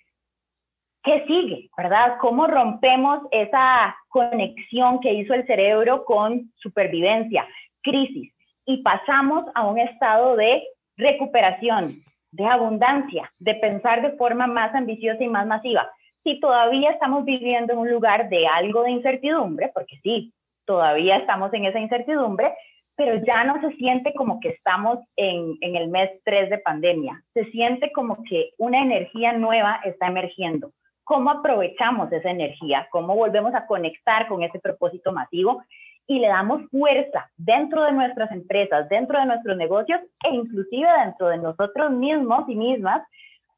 [1.03, 1.71] ¿qué sigue?
[1.77, 2.19] ¿Verdad?
[2.21, 7.49] ¿Cómo rompemos esa conexión que hizo el cerebro con supervivencia,
[7.83, 8.36] crisis?
[8.67, 10.63] Y pasamos a un estado de
[10.97, 12.03] recuperación,
[12.33, 15.91] de abundancia, de pensar de forma más ambiciosa y más masiva.
[16.25, 20.33] Si todavía estamos viviendo en un lugar de algo de incertidumbre, porque sí,
[20.65, 22.53] todavía estamos en esa incertidumbre,
[22.97, 27.45] pero ya no se siente como que estamos en, el mes 3 de pandemia, se
[27.51, 30.73] siente como que una energía nueva está emergiendo.
[31.05, 32.89] ¿Cómo aprovechamos esa energía?
[32.91, 35.63] ¿Cómo volvemos a conectar con ese propósito masivo?
[36.07, 41.29] Y le damos fuerza dentro de nuestras empresas, dentro de nuestros negocios e inclusive dentro
[41.29, 43.03] de nosotros mismos y mismas,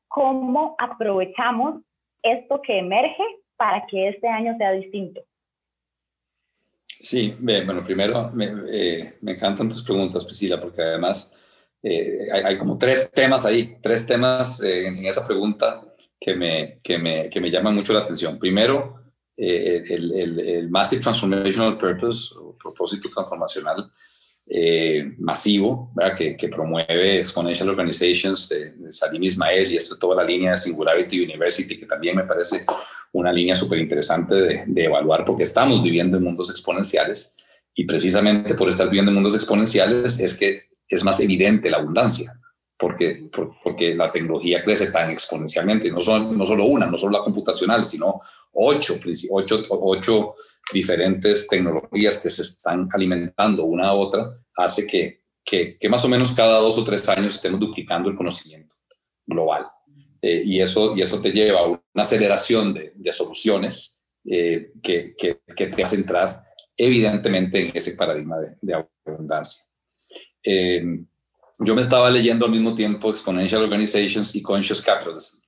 [0.08, 1.82] cómo aprovechamos
[2.22, 3.22] esto que emerge
[3.56, 5.20] para que este año sea distinto.
[7.00, 11.34] Sí, bueno, primero me, eh, me encantan tus preguntas, Priscila, porque además
[11.82, 15.84] eh, hay, como tres temas ahí, tres temas eh, en, esa pregunta
[16.18, 18.38] que me, que, me, que me llaman mucho la atención.
[18.38, 18.97] Primero,
[19.40, 23.88] eh, el, Massive Transformational Purpose, o propósito transformacional
[24.50, 30.52] eh, masivo, Que, promueve Exponential Organizations de, de Salim Ismael y esto toda la línea
[30.52, 32.64] de Singularity University, que también me parece
[33.12, 37.32] una línea súper interesante de, de, evaluar porque estamos viviendo en mundos exponenciales
[37.74, 42.38] y precisamente por estar viviendo en mundos exponenciales es que es más evidente la abundancia
[42.78, 43.28] porque,
[43.62, 47.84] porque la tecnología crece tan exponencialmente, no, son, no solo una, no solo la computacional,
[47.84, 48.20] sino
[48.52, 48.98] ocho,
[49.30, 50.34] ocho, ocho
[50.72, 56.08] diferentes tecnologías que se están alimentando una a otra, hace que, que, que, más o
[56.08, 58.76] menos cada dos o tres años estemos duplicando el conocimiento
[59.26, 59.66] global.
[60.20, 65.14] Eh, y, eso, y eso te lleva a una aceleración de, de soluciones eh, que,
[65.16, 66.42] que, te hace entrar
[66.76, 69.64] evidentemente en ese paradigma de, de abundancia.
[70.42, 70.82] Eh,
[71.60, 75.40] yo me estaba leyendo al mismo tiempo Exponential Organizations y Conscious Capitalism,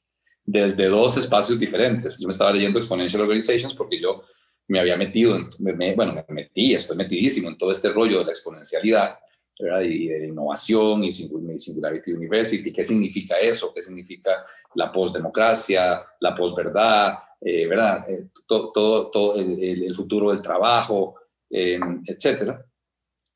[0.45, 2.19] desde dos espacios diferentes.
[2.19, 4.23] Yo me estaba leyendo Exponential Organizations porque yo
[4.69, 5.49] me había metido, en,
[5.97, 9.19] bueno, me metí, estoy metidísimo en todo este rollo de la exponencialidad
[9.59, 9.83] ¿verdad?
[9.83, 12.73] y de innovación y Singularity University.
[12.73, 13.73] ¿Qué significa eso?
[13.75, 18.09] ¿Qué significa la postdemocracia, la posverdad, eh, ¿verdad?
[18.09, 21.17] Eh, todo, todo, todo el, el, futuro del trabajo,
[21.51, 22.65] eh, etcétera.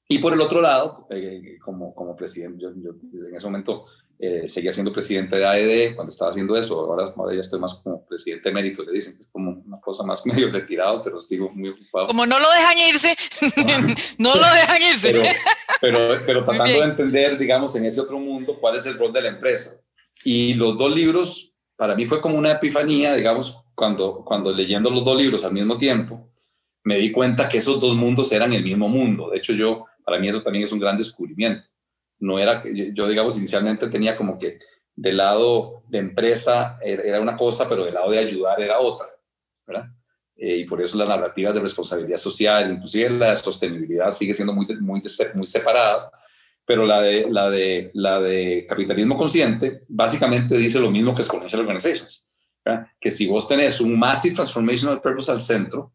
[0.09, 3.87] Y por el otro lado, eh, como, como presidente, yo, en ese momento
[4.19, 7.75] eh, seguía siendo presidente de AED cuando estaba haciendo eso, ahora, ahora ya estoy más
[7.75, 11.39] como presidente emérito, le dicen que es como una cosa más medio retirado, pero estoy
[11.39, 12.07] muy ocupado.
[12.07, 13.17] Como no lo dejan irse,
[14.19, 15.13] no lo dejan irse.
[15.13, 15.29] Pero,
[15.81, 19.23] pero, pero tratando de entender, digamos, en ese otro mundo, cuál es el rol de
[19.23, 19.81] la empresa.
[20.25, 25.05] Y los dos libros, para mí fue como una epifanía, digamos, cuando, cuando leyendo los
[25.05, 26.29] dos libros al mismo tiempo,
[26.85, 29.31] me di cuenta que esos dos mundos eran el mismo mundo.
[29.31, 31.69] De hecho, yo para mí eso también es un gran descubrimiento.
[32.19, 34.59] No era, yo digamos, inicialmente tenía como que
[34.97, 39.09] del lado de empresa era una cosa, pero del lado de ayudar era otra.
[40.37, 44.53] Eh, y por eso las narrativas de responsabilidad social, inclusive la de sostenibilidad sigue siendo
[44.53, 45.03] muy, muy,
[45.35, 46.11] muy separada,
[46.65, 51.61] pero la de, la, de, la de capitalismo consciente básicamente dice lo mismo que Exponential
[51.61, 52.29] Organizations,
[52.65, 52.89] ¿verdad?
[52.99, 55.93] que si vos tenés un Massive Transformational Purpose al centro,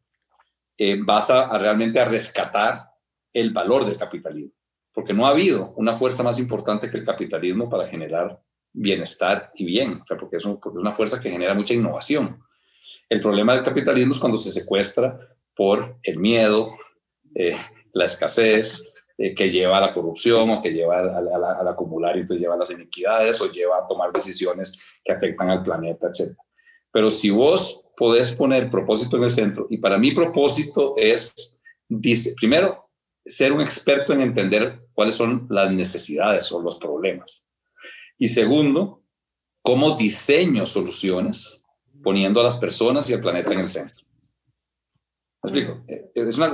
[0.77, 2.89] eh, vas a, a, realmente a rescatar
[3.33, 4.53] el valor del capitalismo,
[4.93, 9.65] porque no ha habido una fuerza más importante que el capitalismo para generar bienestar y
[9.65, 12.41] bien, porque, es una fuerza que genera mucha innovación.
[13.07, 15.19] El problema del capitalismo es cuando se secuestra
[15.55, 16.75] por el miedo,
[17.35, 17.55] eh,
[17.93, 22.41] la escasez, eh, que lleva a la corrupción o que lleva al acumular y entonces
[22.41, 26.37] lleva a las inequidades o lleva a tomar decisiones que afectan al planeta, etc.
[26.91, 32.33] Pero si vos podés poner propósito en el centro, y para mí propósito es, dice,
[32.39, 32.88] primero,
[33.29, 37.45] ser un experto en entender cuáles son las necesidades o los problemas.
[38.17, 39.03] Y segundo,
[39.61, 41.63] cómo diseño soluciones
[42.03, 44.05] poniendo a las personas y al planeta en el centro.
[45.43, 45.83] ¿Me explico?
[45.87, 46.51] Eh, es una,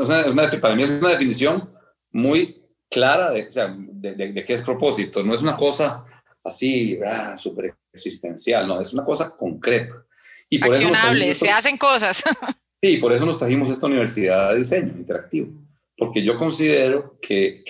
[0.62, 1.74] para mí es una definición
[2.12, 5.24] muy clara de, o sea, de, de, qué es propósito.
[5.24, 6.06] No es una cosa
[6.44, 10.06] así, ah, súper existencial, no, es una cosa concreta.
[10.50, 12.24] Y por Accionable, eso se hacen cosas.
[12.82, 15.64] sí, por eso nos trajimos esta universidad de diseño interactivo
[15.98, 17.64] porque yo considero que,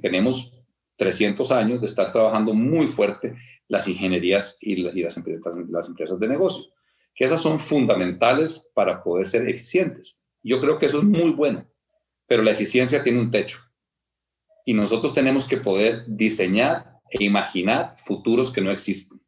[0.00, 0.52] tenemos
[0.96, 3.34] 300 años de estar trabajando muy fuerte
[3.68, 6.72] las ingenierías y, las, empresas, las empresas de negocio,
[7.14, 10.22] que esas son fundamentales para poder ser eficientes.
[10.42, 11.66] Yo creo que eso es muy bueno,
[12.26, 13.58] pero la eficiencia tiene un techo
[14.64, 19.20] y nosotros tenemos que poder diseñar e imaginar futuros que no existen.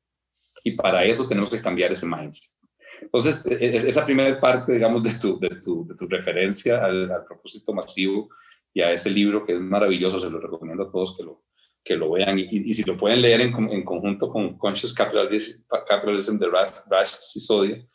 [0.64, 2.55] Y para eso tenemos que cambiar ese mindset.
[3.00, 7.10] Entonces, e, e, esa primera parte, digamos, de tu, de tu, de tu referencia al,
[7.10, 8.28] al, propósito masivo
[8.72, 11.44] y a ese libro que es maravilloso, se lo recomiendo a todos que lo,
[11.84, 12.38] que lo vean.
[12.38, 17.06] Y, y si lo pueden leer en, en conjunto con Conscious Capitalism, Capitalism de Rash
[17.20, 17.86] Sisodia,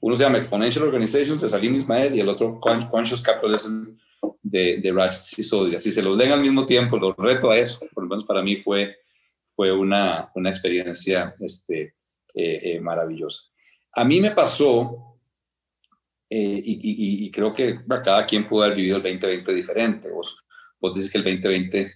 [0.00, 3.96] uno se llama Exponential Organizations de Salim Ismael y el otro Conscious Capitalism
[4.42, 5.78] de, de Raj Sisodria.
[5.78, 7.80] Si se los leen al mismo tiempo, los reto a eso.
[7.92, 8.96] Por lo menos para mí fue,
[9.54, 11.94] fue una, una experiencia este,
[12.34, 13.42] eh, eh, maravillosa.
[13.92, 15.18] A mí me pasó,
[16.30, 20.10] eh, y, creo que cada quien pudo haber vivido el 2020 diferente.
[20.10, 20.44] Vos,
[20.78, 21.94] vos dices que el 2020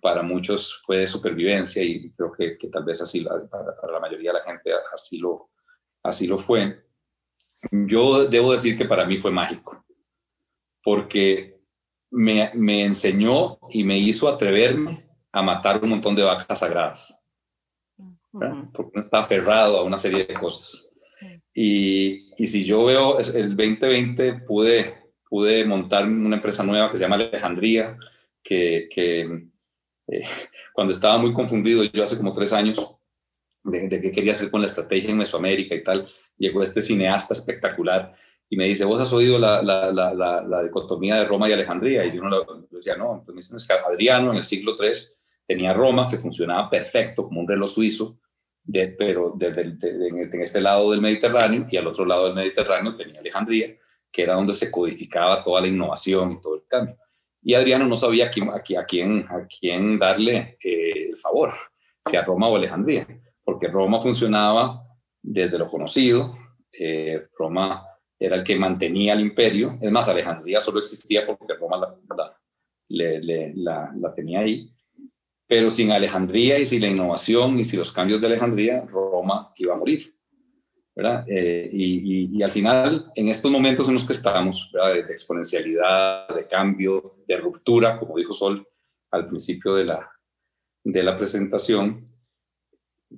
[0.00, 4.32] para muchos fue de supervivencia y creo que, tal vez así, para, para, la mayoría
[4.32, 5.50] de la gente así lo,
[6.02, 6.84] así lo fue.
[7.70, 9.84] Yo debo decir que para mí fue mágico
[10.82, 11.60] porque
[12.10, 17.14] me, me, enseñó y me hizo atreverme a matar un montón de vacas sagradas.
[18.32, 20.86] Porque uno está aferrado a una serie de cosas.
[21.52, 24.94] Y, y, si yo veo el 2020, pude,
[25.28, 27.98] pude montar una empresa nueva que se llama Alejandría,
[28.42, 29.20] que, que
[30.06, 30.22] eh,
[30.72, 32.96] cuando estaba muy confundido, yo hace como tres años,
[33.64, 36.08] de, de qué quería hacer con la estrategia en Mesoamérica y tal,
[36.38, 38.14] llegó este cineasta espectacular
[38.52, 42.04] y me dice, ¿vos has oído la, la, la, la dicotomía de Roma y Alejandría?
[42.04, 44.90] Y yo no lo, decía, no, entonces que Adriano en el siglo III
[45.46, 48.18] tenía Roma, que funcionaba perfecto como un reloj suizo,
[48.70, 52.96] de, pero desde este, en, este lado del Mediterráneo y al otro lado del Mediterráneo
[52.96, 53.76] tenía Alejandría,
[54.12, 56.96] que era donde se codificaba toda la innovación y todo el cambio.
[57.42, 61.52] Y Adriano no sabía a quién, a quién, a quién darle eh, el favor,
[62.04, 63.06] si a Roma o Alejandría,
[63.44, 64.84] porque Roma funcionaba
[65.22, 66.36] desde lo conocido,
[66.72, 67.84] eh, Roma
[68.18, 69.78] era el que mantenía el imperio.
[69.80, 71.76] Es más, Alejandría solo existía porque Roma
[72.88, 74.70] la, la, tenía ahí.
[75.50, 79.74] Pero sin Alejandría y sin la innovación y sin los cambios de Alejandría, Roma iba
[79.74, 80.14] a morir.
[80.94, 81.24] ¿verdad?
[81.26, 87.16] Eh, y, al final, en estos momentos en los que estamos, De, exponencialidad, de cambio,
[87.26, 88.64] de ruptura, como dijo Sol
[89.10, 90.08] al principio de la,
[90.84, 92.04] de la presentación,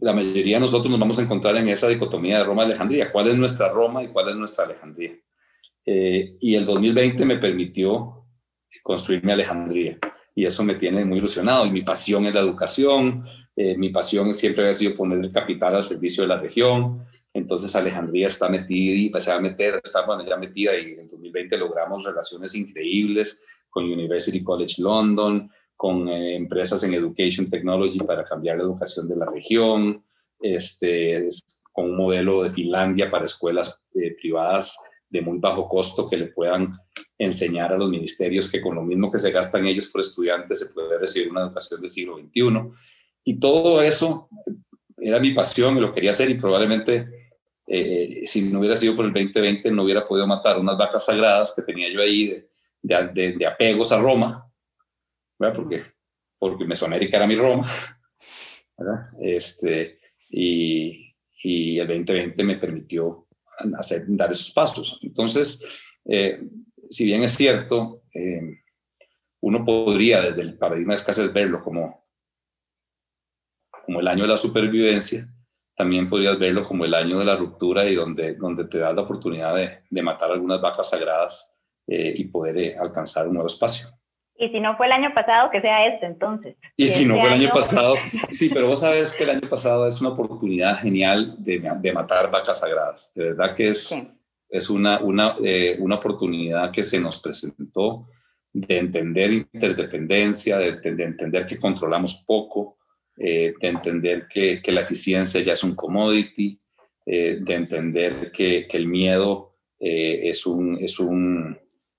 [0.01, 3.13] la mayoría de nosotros nos vamos a encontrar en esa dicotomía de Roma-Alejandría.
[3.13, 5.19] ¿Cuál es nuestra Roma y cuál es nuestra Alejandría?
[5.85, 8.25] Eh, y el 2020 me permitió
[8.83, 9.99] construir mi Alejandría
[10.35, 11.67] y eso me tiene muy ilusionado.
[11.67, 13.25] Y mi pasión es la educación,
[13.55, 17.05] eh, mi pasión siempre ha sido poner el capital al servicio de la región.
[17.35, 21.07] Entonces Alejandría está metida y se va a meter, está bueno, ya metida y en
[21.07, 28.25] 2020 logramos relaciones increíbles con University College London, con eh, empresas en Education Technology para
[28.25, 30.05] cambiar la educación de la región,
[30.41, 31.29] este,
[31.73, 34.77] con un modelo de Finlandia para escuelas eh, privadas
[35.13, 36.73] de muy bajo costo que le puedan
[37.19, 40.67] enseñar a los ministerios que con lo mismo que se gastan ellos por estudiantes se
[40.67, 42.73] puede recibir una educación del siglo XXI.
[43.25, 44.29] Y todo eso
[44.97, 47.29] era mi pasión y lo quería hacer y probablemente
[47.67, 51.53] eh, si no hubiera sido por el 2020 no hubiera podido matar unas vacas sagradas
[51.55, 52.45] que tenía yo ahí
[52.83, 54.53] de, de, de apegos a Roma
[55.51, 55.83] porque,
[56.39, 57.67] porque Mesoamérica era mi Roma,
[59.21, 59.99] Este,
[60.31, 63.27] y, y, el 2020 me permitió
[63.79, 64.99] hacer, dar esos pasos.
[65.03, 65.65] Entonces,
[66.05, 66.41] eh,
[66.89, 68.59] si bien es cierto, eh,
[69.41, 72.07] uno podría desde el paradigma de escasez verlo como,
[73.85, 75.29] como el año de la supervivencia,
[75.77, 79.03] también podrías verlo como el año de la ruptura y donde, donde te da la
[79.03, 81.53] oportunidad de, de matar algunas vacas sagradas
[81.87, 83.89] eh, y poder alcanzar un nuevo espacio.
[84.43, 86.57] Y si no fue el año pasado, que sea este entonces.
[86.77, 87.95] Y si no fue el año pasado,
[88.33, 92.29] sí, pero vos sabes que el año pasado es una oportunidad genial de, de matar
[92.29, 93.13] vacas sagradas.
[93.15, 93.97] De verdad que es,
[94.49, 98.09] es una, una, eh, una oportunidad que se nos presentó
[98.53, 102.79] de entender interdependencia, de, de entender que controlamos poco,
[103.17, 106.61] eh, de entender que, que, la eficiencia ya es un commodity,
[107.07, 111.59] eh, de entender que, que el miedo es un, es un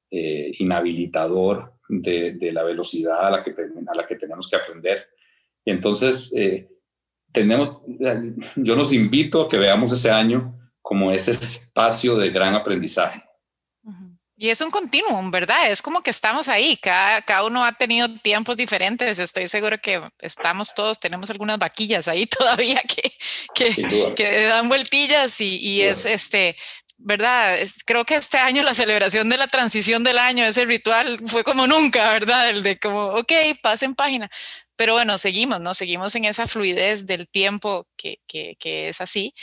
[0.09, 5.07] inhabilitador de, la velocidad a la, que, a la que tenemos que aprender.
[5.65, 6.69] Entonces, eh,
[7.31, 7.81] tenemos,
[8.55, 13.23] yo los invito a que veamos ese año como ese espacio de gran aprendizaje.
[14.35, 15.71] Y es un continuum, ¿verdad?
[15.71, 20.01] Es como que estamos ahí, cada, cada uno ha tenido tiempos diferentes, estoy seguro que
[20.19, 23.13] estamos todos, tenemos algunas vaquillas ahí todavía que,
[23.53, 26.57] que, que dan vueltillas y, y es este,
[26.97, 27.57] ¿verdad?
[27.85, 31.67] creo que este año la celebración de la transición del año, ese ritual fue como
[31.67, 32.49] nunca, ¿verdad?
[32.49, 33.31] El de como, ok,
[33.61, 34.29] pasen página.
[34.75, 35.73] Pero bueno, seguimos, ¿no?
[35.75, 39.33] Seguimos en esa fluidez del tiempo que, que, es así.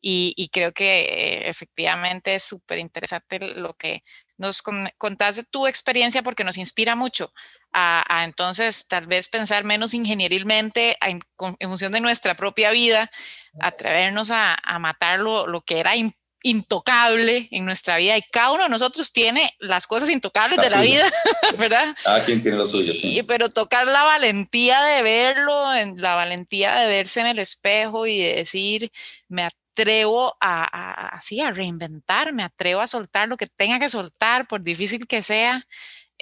[0.00, 4.02] Y, creo que eh, efectivamente es súper interesante lo que
[4.36, 4.62] nos
[4.98, 7.32] contás de tu experiencia porque nos inspira mucho
[7.72, 11.20] a, a entonces tal vez pensar menos ingenierilmente en,
[11.58, 13.10] en, función de nuestra propia vida,
[13.60, 18.52] atrevernos a, a matar lo, lo que era importante intocable en nuestra vida y cada
[18.52, 21.10] uno de nosotros tiene las cosas intocables de la vida,
[21.58, 21.94] ¿verdad?
[22.02, 23.22] Cada quien tiene lo suyo, sí.
[23.24, 28.18] pero tocar la valentía de verlo, en la valentía de verse en el espejo y
[28.18, 28.90] de decir,
[29.28, 34.46] me atrevo a, así a reinventar, me atrevo a soltar lo que tenga que soltar,
[34.48, 35.66] por difícil que sea,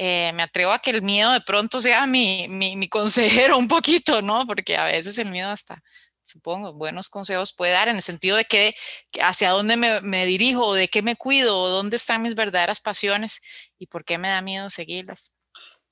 [0.01, 4.23] eh, me atrevo a que el miedo de pronto sea mi, mi, consejero un poquito,
[4.23, 4.47] ¿no?
[4.47, 5.83] Porque a veces el miedo hasta,
[6.29, 8.74] supongo, buenos consejos puede dar en el sentido de que,
[9.20, 13.41] hacia dónde me, me dirijo, de qué me cuido, dónde están mis verdaderas pasiones
[13.79, 15.33] y por qué me da miedo seguirlas.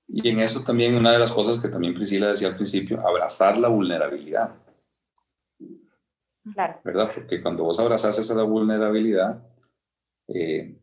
[0.08, 3.58] Y en eso también una de las cosas que también Priscila decía al principio, abrazar
[3.58, 4.54] la vulnerabilidad.
[6.52, 6.80] Claro.
[6.84, 7.10] ¿Verdad?
[7.12, 9.42] Porque cuando vos abrazas esa vulnerabilidad,
[10.28, 10.78] eh,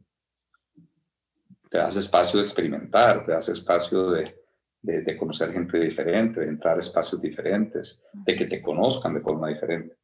[1.69, 4.42] te das espacio de experimentar, te das espacio de,
[4.83, 9.47] de, conocer gente diferente, de entrar a espacios diferentes, de que te conozcan de forma
[9.47, 9.95] diferente.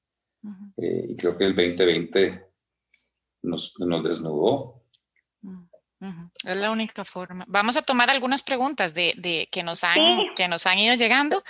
[0.78, 2.46] Eh, y creo que el 2020
[3.44, 4.76] nos, nos desnudó.
[6.46, 7.44] Es la única forma.
[7.50, 10.00] Vamos a tomar algunas preguntas de, de que, nos han,
[10.34, 11.44] que nos han ido llegando.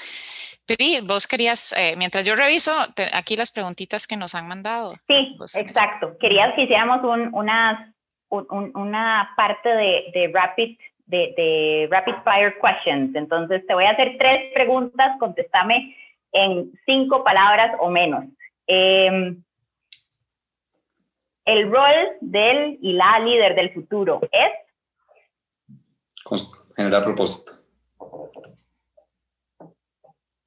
[0.66, 2.72] Pero vos querías, eh, mientras yo reviso
[3.14, 4.96] aquí las preguntitas que nos han mandado.
[5.08, 6.18] Sí, exacto.
[6.20, 7.94] Querías que hiciéramos un, unas
[8.32, 10.78] una parte de, rapid,
[11.10, 13.16] de, rapid fire questions.
[13.16, 15.96] Entonces te voy a hacer tres preguntas, contéstame
[16.32, 18.26] en cinco palabras o menos.
[18.68, 19.44] Em,
[21.46, 24.52] el rol del y la líder del futuro es
[26.76, 27.54] generar propósito.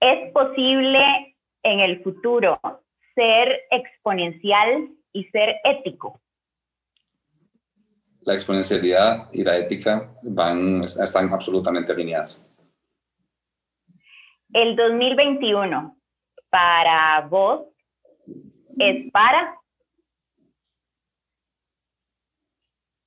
[0.01, 2.61] ¿Es posible en el futuro
[3.15, 6.22] ser exponencial y ser ético?
[8.25, 12.49] La exponencialidad y la ética van, están absolutamente alineadas.
[14.53, 15.97] El 2021
[16.51, 17.67] para vos
[18.79, 19.57] es para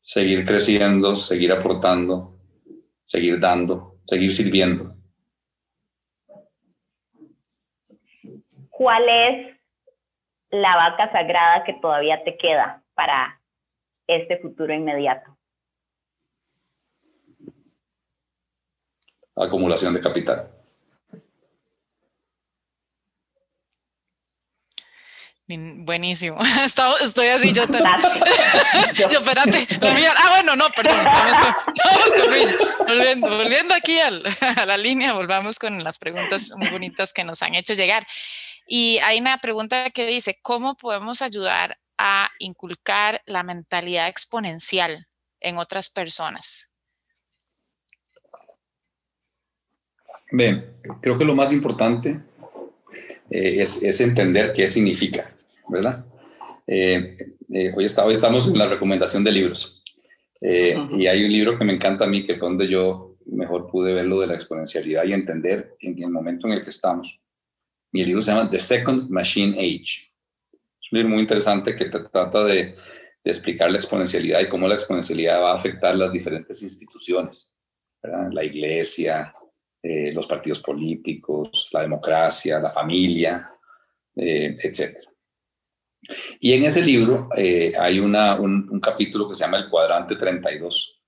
[0.01, 2.39] seguir creciendo, seguir aportando,
[3.03, 4.95] seguir dando, seguir sirviendo.
[8.69, 9.55] ¿Cuál es
[10.49, 13.39] la vaca sagrada que todavía te queda para
[14.07, 15.37] este futuro inmediato?
[19.35, 20.55] Acumulación de capital.
[25.47, 26.39] Buenísimo.
[26.65, 27.83] Estoy así, yo también.
[28.95, 29.67] yo, espérate.
[30.17, 30.99] Ah, bueno, no, perdón.
[30.99, 37.43] Estamos, volviendo, volviendo aquí a la línea, volvamos con las preguntas muy bonitas que nos
[37.43, 38.07] han hecho llegar.
[38.67, 45.07] Y hay una pregunta que dice, ¿cómo podemos ayudar a inculcar la mentalidad exponencial
[45.39, 46.73] en otras personas?
[50.31, 52.19] Bien, creo que lo más importante
[53.29, 55.33] eh, es, entender qué significa,
[55.69, 56.05] ¿verdad?
[56.67, 57.17] Eh,
[57.53, 59.83] eh, hoy, está, hoy, estamos en la recomendación de libros
[60.41, 63.93] y hay un libro que me encanta a mí, que fue donde yo mejor pude
[63.93, 67.19] ver lo de la exponencialidad y entender en el momento en el que estamos.
[67.91, 70.14] Y el libro se llama The Second Machine Age
[70.85, 72.75] es un libro muy interesante que trata de,
[73.23, 77.55] explicar la exponencialidad y cómo la exponencialidad va a afectar las diferentes instituciones,
[78.03, 79.33] la iglesia,
[79.81, 83.51] eh, los partidos políticos, la democracia, la familia,
[84.15, 84.99] eh, etc.
[86.39, 91.01] Y en ese libro eh, hay una, un, capítulo que se llama El cuadrante 32.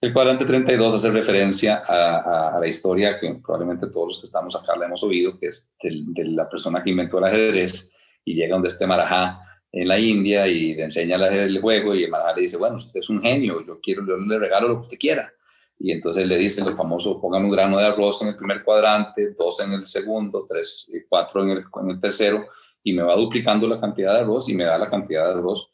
[0.00, 4.76] El cuadrante 32 hace referencia a, la historia que probablemente todos los que estamos acá
[4.76, 7.92] la hemos oído, que es de la persona que inventó el ajedrez
[8.24, 12.10] y llega donde este Marajá en la India y le enseña el juego y el
[12.10, 14.80] Marajá le dice, bueno, usted es un genio, yo quiero, yo le regalo lo que
[14.80, 15.32] usted quiera.
[15.78, 19.34] Y entonces le dice el famoso, pongan un grano de arroz en el primer cuadrante,
[19.36, 22.46] dos en el segundo, tres, y cuatro en el, en el tercero,
[22.84, 25.70] y me va duplicando la cantidad de arroz y me da la cantidad de arroz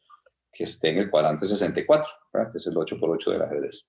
[0.52, 2.10] que esté en el cuadrante 64,
[2.52, 3.86] que es el 8 por 8 del ajedrez.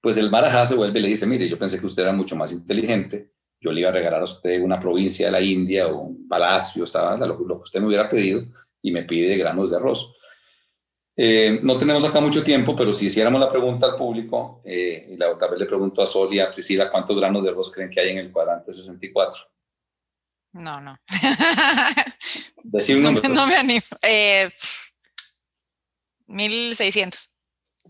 [0.00, 2.36] Pues el Marajá se vuelve y le dice, mire, yo pensé que usted era mucho
[2.36, 6.00] más inteligente, yo le iba a regalar a usted una provincia de la India o
[6.02, 8.42] un palacio, estaba, lo, que usted me hubiera pedido,
[8.82, 10.14] y me pide granos de arroz.
[11.16, 15.16] Eh, no tenemos acá mucho tiempo, pero si hiciéramos la pregunta al público, eh, y
[15.16, 17.90] la otra vez le pregunto a Sol y a Priscila cuántos granos de arroz creen
[17.90, 19.42] que hay en el cuadrante 64.
[20.52, 20.96] No, no.
[22.62, 23.28] Decir un número.
[23.28, 23.82] No, me animo.
[24.02, 24.48] Eh,
[26.26, 27.34] 1600.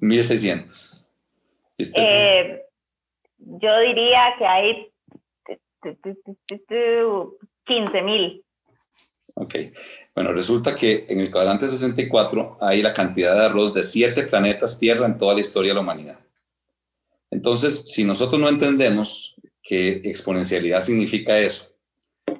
[0.00, 1.06] 1600.
[1.78, 2.62] Eh,
[3.38, 4.92] yo diría que hay
[7.64, 8.44] 15 mil.
[9.34, 9.54] Ok.
[10.14, 14.78] Bueno, resulta que en el cuadrante 64 hay la cantidad de arroz de siete planetas
[14.78, 16.18] Tierra en toda la historia de la humanidad.
[17.30, 21.68] Entonces, si nosotros no entendemos que exponencialidad significa eso,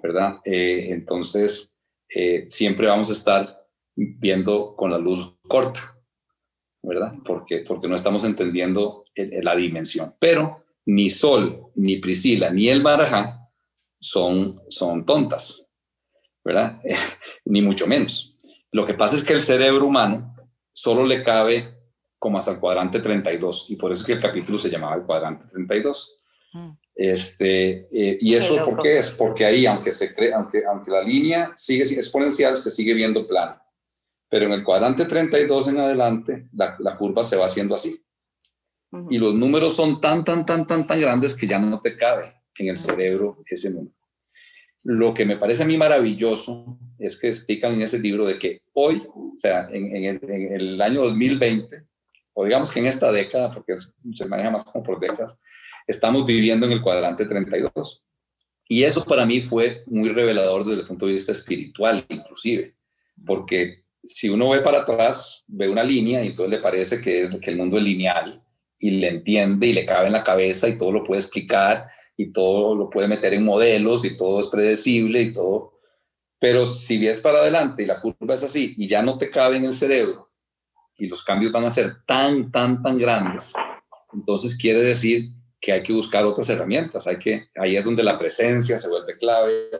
[0.02, 0.40] ¿verdad?
[0.44, 1.78] Eh, entonces,
[2.08, 3.64] eh, siempre vamos a estar
[3.94, 5.96] viendo con la luz corta,
[6.82, 7.14] ¿verdad?
[7.24, 10.14] Porque, porque no estamos entendiendo la dimensión.
[10.18, 13.46] Pero ni Sol, ni Priscila, ni el Marajá
[14.00, 15.70] son, son tontas,
[16.42, 16.80] ¿verdad?
[17.44, 18.38] ni mucho menos.
[18.72, 20.34] Lo que pasa es que el cerebro humano
[20.72, 21.74] solo le cabe
[22.18, 25.02] como hasta el cuadrante 32, y por eso es que el capítulo se llamaba el
[25.02, 26.20] cuadrante 32.
[26.54, 26.70] Mm.
[26.94, 29.10] Este, eh, ¿Y eso por qué es?
[29.10, 33.62] Porque ahí, aunque, se cree, aunque, aunque la línea sigue exponencial, se sigue viendo plana.
[34.30, 38.02] Pero en el cuadrante 32 en adelante, la, la curva se va haciendo así.
[39.10, 42.34] Y los números son tan, tan, tan, tan, tan grandes que ya no te cabe
[42.58, 43.94] en el cerebro ese número.
[44.84, 48.62] Lo que me parece a mí maravilloso es que explican en ese libro de que
[48.72, 51.84] hoy, o sea, en, el, en el, año 2020,
[52.32, 55.36] o digamos que en esta década, porque se maneja más como por décadas,
[55.86, 58.04] estamos viviendo en el cuadrante 32.
[58.68, 62.76] Y eso para mí fue muy revelador desde el punto de vista espiritual, inclusive,
[63.26, 67.30] porque si uno ve para atrás, ve una línea y entonces le parece que, es,
[67.40, 68.42] que el mundo es lineal
[68.78, 72.32] y le entiende y le cabe en la cabeza y todo lo puede explicar y
[72.32, 75.80] todo lo puede meter en modelos y todo es predecible y todo.
[76.38, 79.56] Pero si ves para adelante y la curva es así y ya no te cabe
[79.56, 80.30] en el cerebro
[80.96, 83.54] y los cambios van a ser tan, tan, tan grandes,
[84.12, 87.06] entonces quiere decir que hay que buscar otras herramientas.
[87.06, 89.70] Hay que, ahí es donde la presencia se vuelve clave,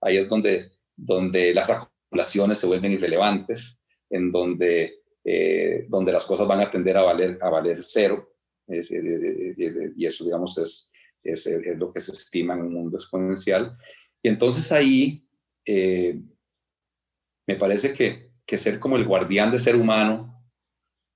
[0.00, 3.78] ahí es donde, donde las acumulaciones se vuelven irrelevantes,
[4.10, 8.33] en donde, eh, donde las cosas van a tender a valer, a valer cero
[8.66, 10.90] y eso, digamos, es,
[11.22, 13.76] es, es, lo que se estima en un mundo exponencial.
[14.22, 15.28] Y entonces ahí
[15.64, 16.20] eh,
[17.46, 20.42] me parece que, que, ser como el guardián de ser humano,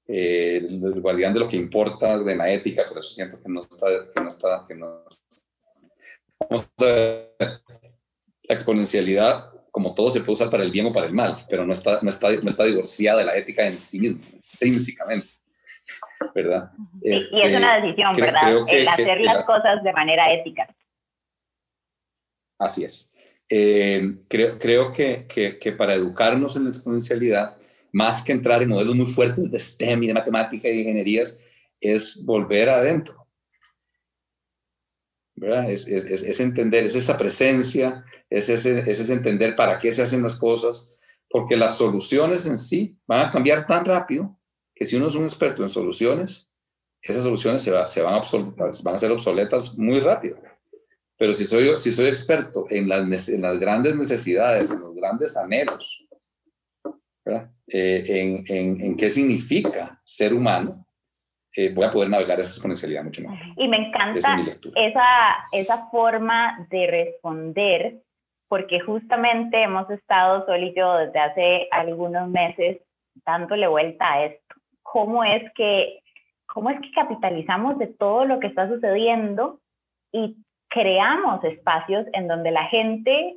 [0.07, 3.61] eh, el, guardián de lo que importa de la ética, por eso siento que no
[3.61, 5.05] está, que no está, que no
[8.49, 11.66] la exponencialidad, como todo, se puede usar para el bien o para el mal, pero
[11.66, 15.28] no está, no está, no está divorciada de la ética en sí misma, intrínsecamente.
[16.34, 16.72] ¿Verdad?
[17.03, 18.64] y es una este, decisión, ¿verdad?
[18.68, 20.68] el hacer las cosas de manera ética.
[22.59, 23.14] Así es.
[23.49, 27.57] Eh, creo, creo que, que, para educarnos en la exponencialidad,
[27.92, 31.38] más que entrar en modelos muy fuertes de STEM y de matemática y de ingenierías,
[31.80, 33.26] es volver adentro.
[35.36, 35.70] ¿verdad?
[35.70, 40.03] Es, es, es, entender, es esa presencia, es ese, es ese entender para qué se
[40.03, 40.92] hacen las cosas,
[41.30, 44.38] porque las soluciones en sí van a cambiar tan rápido
[44.78, 46.52] que si uno es un experto en soluciones,
[47.02, 48.20] esas soluciones se, se van, a
[48.84, 50.38] van a ser obsoletas muy rápido.
[51.16, 55.36] Pero si soy, si soy experto en las, en las grandes necesidades, en los grandes
[55.36, 56.06] anhelos,
[57.26, 60.86] eh, en, en, en, qué significa ser humano,
[61.56, 63.36] eh, voy a poder navegar esa exponencialidad mucho más.
[63.56, 64.18] Y me encanta
[64.76, 68.00] esa, esa forma de responder,
[68.46, 72.78] porque justamente hemos estado, Sol y yo, desde hace algunos meses
[73.26, 74.47] dándole vuelta a esto
[74.93, 76.01] cómo es que,
[76.47, 79.61] cómo es que capitalizamos de todo lo que está sucediendo
[80.12, 80.36] y
[80.68, 83.36] creamos espacios en donde la gente,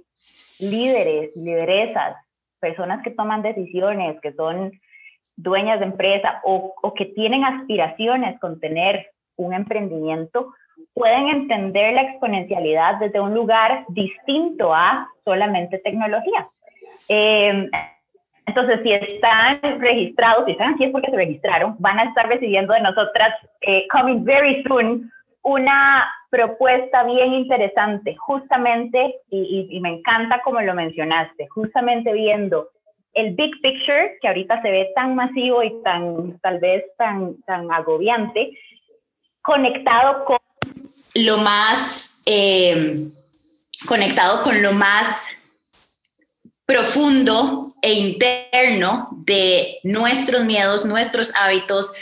[0.59, 2.15] líderes, lideresas,
[2.59, 4.71] personas que toman decisiones, que son
[5.35, 10.53] dueñas de empresa o, o que tienen aspiraciones con tener un emprendimiento,
[10.93, 16.47] pueden entender la exponencialidad desde un lugar distinto a solamente tecnología.
[17.09, 17.69] Eh,
[18.45, 22.73] entonces, si están registrados, si están aquí es porque se registraron, van a estar recibiendo
[22.73, 25.11] de nosotras, eh, coming very soon,
[25.43, 32.69] una propuesta bien interesante, justamente, y, me encanta como lo mencionaste, justamente viendo
[33.13, 37.71] el big picture, que ahorita se ve tan masivo y tan, tal vez tan, tan
[37.71, 38.51] agobiante,
[39.41, 40.37] conectado con
[41.15, 43.07] lo más, eh,
[43.85, 45.40] conectado con lo más
[46.71, 51.93] profundo e interno de nuestros miedos, nuestros hábitos,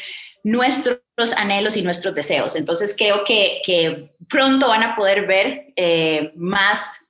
[0.43, 0.99] nuestros
[1.38, 2.55] anhelos y nuestros deseos.
[2.55, 7.07] Entonces creo que, pronto van a poder ver eh, más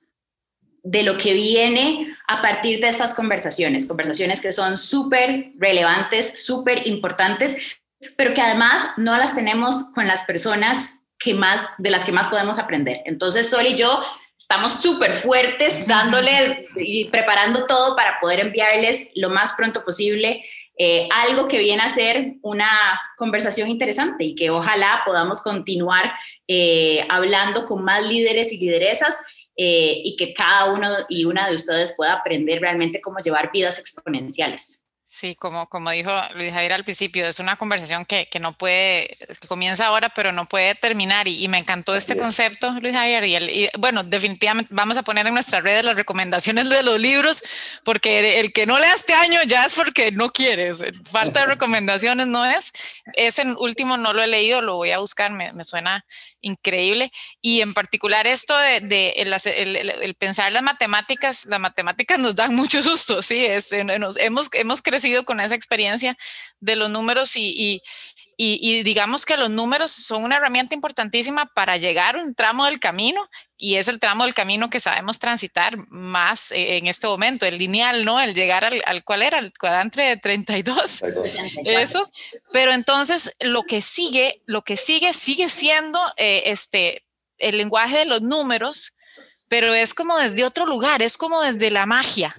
[0.82, 6.86] de lo que viene a partir de estas conversaciones, conversaciones que son súper relevantes, súper
[6.88, 7.58] importantes,
[8.16, 12.28] pero que además no las tenemos con las personas que más, de las que más
[12.28, 13.02] podemos aprender.
[13.04, 14.02] Entonces, Sol y yo
[14.40, 20.42] estamos súper fuertes dándole y preparando todo para poder enviarles lo más pronto posible
[20.82, 22.70] eh, algo que viene a ser una
[23.18, 26.10] conversación interesante y que ojalá podamos continuar
[26.48, 29.14] eh, hablando con más líderes y lideresas
[29.58, 33.78] eh, y que cada uno y una de ustedes pueda aprender realmente cómo llevar vidas
[33.78, 34.86] exponenciales.
[35.12, 39.18] Sí, como, como dijo Luis Javier al principio, es una conversación que, que no puede,
[39.40, 41.26] que comienza ahora, pero no puede terminar.
[41.26, 43.24] Y, me encantó este concepto, Luis Javier.
[43.24, 47.00] Y, el, y, bueno, definitivamente vamos a poner en nuestras redes las recomendaciones de los
[47.00, 47.42] libros,
[47.82, 50.84] porque el, que no lea este año ya es porque no quieres.
[51.10, 52.72] Falta de recomendaciones no es.
[53.14, 56.04] Ese último no lo he leído, lo voy a buscar, me, me suena
[56.40, 57.10] increíble.
[57.40, 62.54] Y en particular esto de, el, el, el, pensar las matemáticas, las matemáticas nos dan
[62.56, 64.16] mucho susto, sí, es, hemos,
[64.52, 66.16] hemos crecido con esa experiencia
[66.60, 67.82] de los números y,
[68.82, 73.28] digamos que los números son una herramienta importantísima para llegar a un tramo del camino
[73.58, 77.58] y es el tramo del camino que sabemos transitar más eh, en este momento, el
[77.58, 78.18] lineal, ¿no?
[78.18, 79.38] El llegar al, al ¿cuál era?
[79.38, 81.02] El cuadrante de 32.
[81.66, 82.10] Eso.
[82.50, 87.04] Pero entonces lo que sigue, lo que sigue, sigue siendo eh, este,
[87.36, 88.96] el lenguaje de los números,
[89.50, 92.34] pero es como desde otro lugar, es como desde la magia.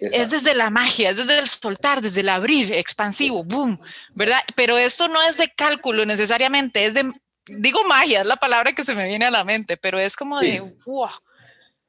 [0.00, 3.78] Es desde la magia, es desde el soltar, desde el abrir, expansivo, boom,
[4.14, 4.40] ¿verdad?
[4.56, 7.10] Pero esto no es de cálculo necesariamente, es de,
[7.46, 10.40] digo magia, es la palabra que se me viene a la mente, pero es como
[10.40, 11.08] de, wow.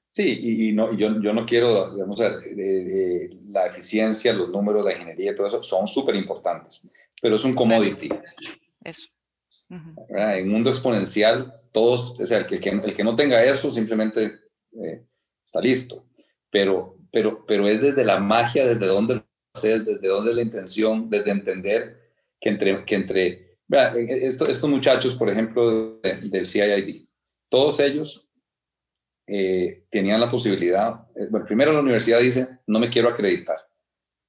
[0.09, 5.47] Sí, y, no, yo, yo, no quiero, digamos, la eficiencia, los números, la ingeniería, todo
[5.47, 6.87] eso son súper importantes,
[7.19, 8.09] pero es un commodity.
[8.83, 9.07] Eso.
[9.69, 14.39] En un mundo exponencial, todos, o sea, el que, el que no tenga eso simplemente
[14.83, 15.03] eh,
[15.43, 16.05] está listo,
[16.51, 21.11] pero pero, pero es desde la magia, desde dónde lo haces, desde dónde la intención,
[21.11, 22.11] desde entender
[22.41, 27.05] que entre, que entre e, e, estos muchachos, por ejemplo, del CIID,
[27.49, 28.27] todos ellos
[29.27, 33.57] eh, tenían la posibilidad, eh, bueno, primero la universidad dice, no me quiero acreditar,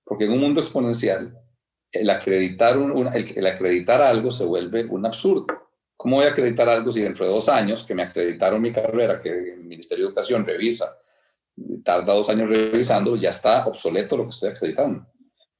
[0.04, 1.40] porque en un mundo exponencial,
[1.90, 5.46] el acreditar, un, el, acreditar algo se vuelve un absurdo.
[5.96, 9.18] ¿Cómo voy a acreditar algo si dentro de dos años que me acreditaron mi carrera,
[9.20, 10.98] que el Ministerio de Educación revisa
[11.84, 15.06] tarda dos años revisando, ya está obsoleto lo que estoy acreditando.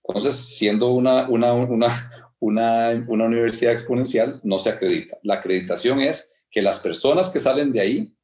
[0.07, 5.19] Entonces, siendo una, una, una, una, una universidad exponencial, no se acredita.
[5.23, 8.17] La acreditación es que las personas que salen de ahí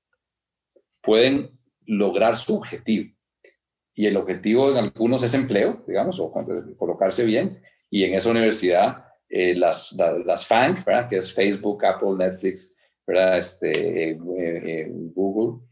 [1.03, 3.15] pueden lograr su objetivo.
[3.95, 6.33] Y el objetivo en algunos es empleo, digamos, o
[6.79, 7.61] colocarse bien.
[7.91, 11.09] Y en esa universidad, eh, las, las, FANG, ¿verdad?
[11.09, 12.75] que es Facebook, Apple, Netflix,
[13.07, 13.39] ¿verdad?
[13.39, 15.67] Este, eh, eh, Google,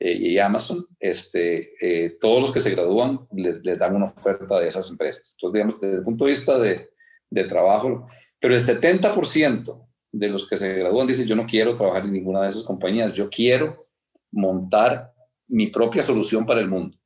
[0.00, 4.68] eh, y Amazon, este, eh, todos los que se gradúan les, dan una oferta de
[4.68, 5.32] esas empresas.
[5.32, 6.90] Entonces, digamos, desde el punto de vista de,
[7.30, 8.06] de trabajo,
[8.38, 12.42] pero el 70% de los que se gradúan dicen, yo no quiero trabajar en ninguna
[12.42, 13.88] de esas compañías, yo quiero
[14.30, 15.12] montar
[15.48, 16.96] mi propia solución para el mundo.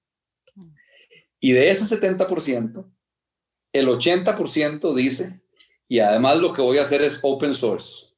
[1.41, 2.93] Y de ese 70%,
[3.73, 5.43] el 80% dice,
[5.89, 8.12] y además lo que voy a hacer es open source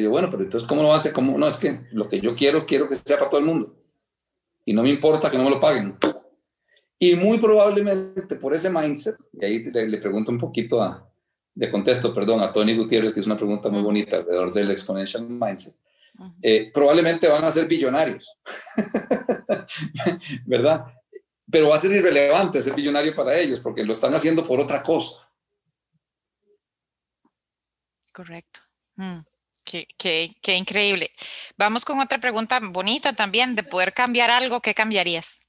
[0.00, 1.12] yo, bueno, pero entonces, ¿cómo lo hace?
[1.12, 1.36] ¿Cómo?
[1.36, 3.76] No, es que lo que yo quiero, quiero que sea para todo el mundo.
[4.64, 5.98] Y no me importa que no me lo paguen.
[6.98, 11.10] Y muy probablemente por ese mindset, y ahí le, pregunto un poquito a,
[11.54, 15.28] de contexto, perdón, a Tony Gutiérrez, que es una pregunta muy bonita alrededor del exponential
[15.28, 15.76] mindset.
[16.40, 18.38] Eh, probablemente van a ser billonarios,
[20.46, 20.84] ¿verdad?
[21.50, 24.82] Pero va a ser irrelevante ser billonario para ellos porque lo están haciendo por otra
[24.82, 25.28] cosa.
[28.12, 28.60] Correcto.
[28.96, 29.20] Mm.
[29.64, 31.10] Qué, increíble.
[31.56, 35.40] Vamos con otra pregunta bonita también, de poder cambiar algo, ¿qué cambiarías?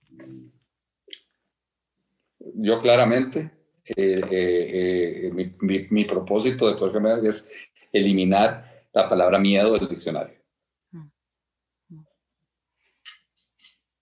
[2.55, 3.51] Yo claramente,
[3.85, 5.31] eh, eh, eh,
[5.89, 7.51] mi, propósito de poder cambiar es
[7.91, 10.39] eliminar la palabra miedo del diccionario.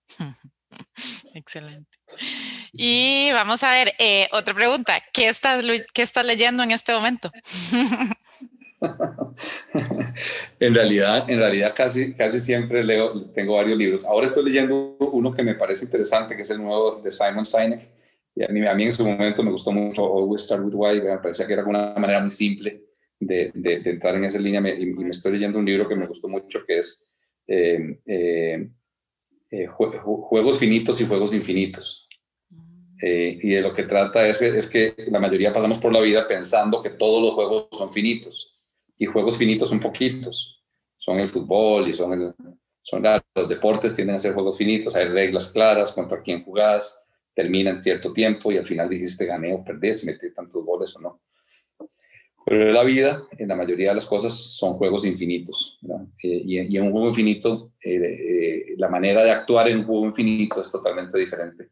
[1.34, 1.98] Excelente.
[2.72, 3.94] Y vamos a ver,
[4.32, 7.32] otra pregunta, ¿qué estás, ¿qué estás leyendo en este momento?
[10.60, 14.04] en realidad, en realidad casi, casi siempre leo, tengo varios libros.
[14.04, 17.80] Ahora estoy leyendo uno que me parece interesante, que es el nuevo de Simon Sinek.
[18.34, 21.02] Y a mí, a mí en su momento me gustó mucho Always Start With Why,
[21.02, 22.82] me parecía que era una manera muy simple
[23.20, 24.60] de, de, entrar en esa línea.
[24.78, 27.08] y, me estoy leyendo un libro que me gustó mucho, que es
[27.46, 28.68] eh, eh,
[29.50, 32.08] eh, Juegos Finitos y Juegos Infinitos.
[33.02, 36.80] y de lo que trata es, es que la mayoría pasamos por la vida pensando
[36.80, 38.51] que todos los juegos son finitos
[39.02, 40.62] y juegos finitos son poquitos.
[40.96, 42.34] Son el fútbol y son, el,
[42.82, 43.02] son
[43.34, 47.82] los deportes tienden a ser juegos finitos, hay reglas claras contra quién jugás, termina en
[47.82, 51.20] cierto tiempo y al final dijiste gané o perdí, si metí tantos goles o no.
[52.46, 55.80] Pero en la vida, en la mayoría de las cosas, son juegos infinitos.
[56.22, 60.06] Eh, y, en un juego infinito, eh, eh, la manera de actuar en un juego
[60.06, 61.70] infinito es totalmente diferente,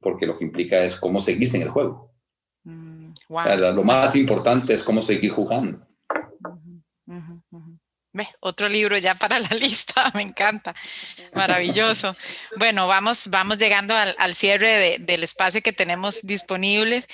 [0.00, 2.12] porque lo que implica es cómo seguís en el juego.
[2.64, 3.12] Mm,
[3.74, 5.87] lo más importante es cómo seguir jugando
[8.40, 10.74] otro libro ya para la lista, me encanta,
[11.34, 12.14] maravilloso.
[12.56, 17.04] Bueno, vamos, vamos llegando al, cierre del espacio que tenemos disponible,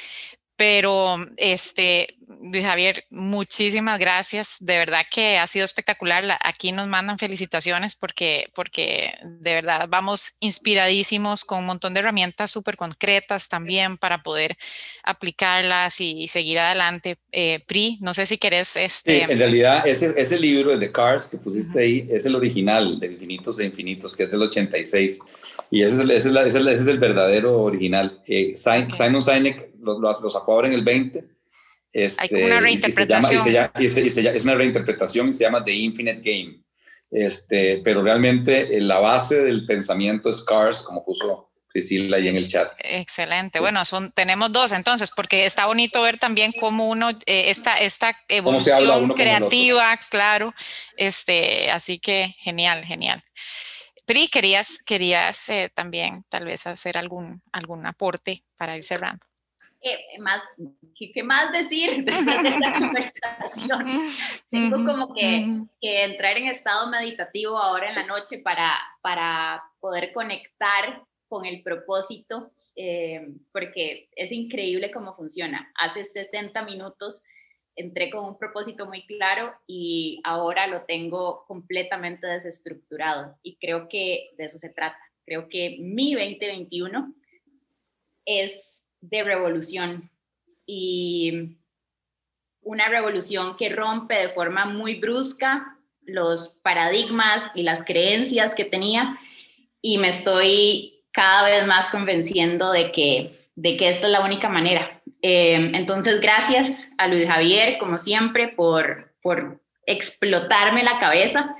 [0.57, 4.57] Pero, este, Luis Javier, muchísimas gracias.
[4.61, 6.25] De verdad que ha sido espectacular.
[6.43, 12.51] Aquí nos mandan felicitaciones porque, porque de verdad vamos inspiradísimos con un montón de herramientas
[12.51, 14.57] súper concretas también para poder
[15.03, 17.18] aplicarlas y, seguir adelante.
[17.33, 18.77] Eh, Pri, no sé si querés...
[18.77, 19.22] Este...
[19.22, 23.07] en realidad, ese, ese libro, el de Cars que pusiste ahí, es el original de
[23.09, 25.20] Infinitos e Infinitos, que es del 86.
[25.70, 28.22] Y ese es el, ese es ese es el verdadero original.
[28.27, 31.34] Eh, Simon Sinek lo, lo, sacó ahora en el 20.
[31.95, 33.40] Este, Hay una reinterpretación.
[33.78, 36.61] Y se llama, es una reinterpretación y se llama The Infinite Game.
[37.09, 42.36] Este, pero realmente eh, la base del pensamiento es Cars, como puso Priscila ahí en
[42.36, 42.72] el chat.
[42.78, 43.61] Excelente.
[43.61, 48.16] Bueno, son, tenemos dos entonces, porque está bonito ver también cómo uno, eh, esta, esta
[48.28, 50.53] evolución creativa, claro.
[50.97, 53.22] Este, así que genial, genial.
[54.05, 59.24] Pri, querías, querías eh, también tal vez hacer algún, algún aporte para ir cerrando.
[59.85, 60.43] ¿Qué más,
[60.97, 63.87] qué, más decir después de esta conversación?
[64.49, 70.12] Tengo como que, que, entrar en estado meditativo ahora en la noche para, para poder
[70.12, 75.70] conectar con el propósito, eh, porque es increíble cómo funciona.
[75.76, 77.22] Hace 60 minutos
[77.76, 84.30] entré con un propósito muy claro y ahora lo tengo completamente desestructurado y creo que
[84.39, 84.99] de eso se trata.
[85.26, 87.14] Creo que mi 2021
[88.26, 90.11] es de revolución
[90.66, 91.57] y
[92.62, 99.18] una revolución que rompe de forma muy brusca los paradigmas y las creencias que tenía
[99.80, 104.48] y me estoy cada vez más convenciendo de que, de que esta es la única
[104.48, 105.02] manera.
[105.22, 111.55] Eh, entonces, gracias a Luis Javier, como siempre, por, por explotarme la cabeza.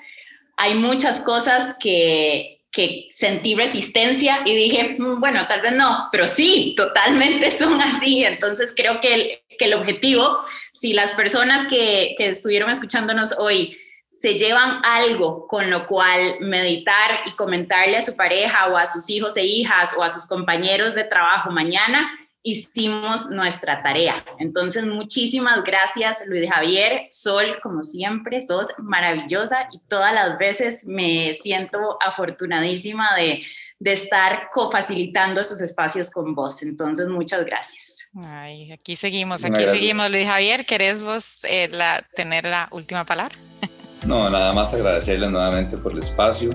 [0.57, 6.27] Hay muchas cosas que, que sentí resistencia y dije, mm, bueno, tal vez no, pero
[6.27, 8.25] sí, totalmente son así.
[8.25, 10.41] Entonces creo que el, el objetivo,
[10.73, 17.21] si las personas que, que estuvieron escuchándonos hoy se llevan algo con lo cual meditar
[17.27, 20.95] y comentarle a su pareja o a sus hijos e hijas o a sus compañeros
[20.95, 22.11] de trabajo mañana,
[22.45, 24.23] hicimos nuestra tarea.
[24.39, 27.09] Entonces, muchísimas gracias, Luis Javier.
[27.11, 33.43] Sol, como siempre, sos maravillosa y todas las veces me siento afortunadísima de,
[33.79, 36.63] de estar cofacilitando esos espacios con vos.
[36.63, 38.11] Entonces, muchas gracias.
[38.15, 40.11] Ay, aquí seguimos, aquí seguimos.
[40.11, 43.35] Luis Javier, ¿querés vos eh, la, tener la última palabra?
[44.05, 46.51] No, nada más agradecerles nuevamente por el espacio,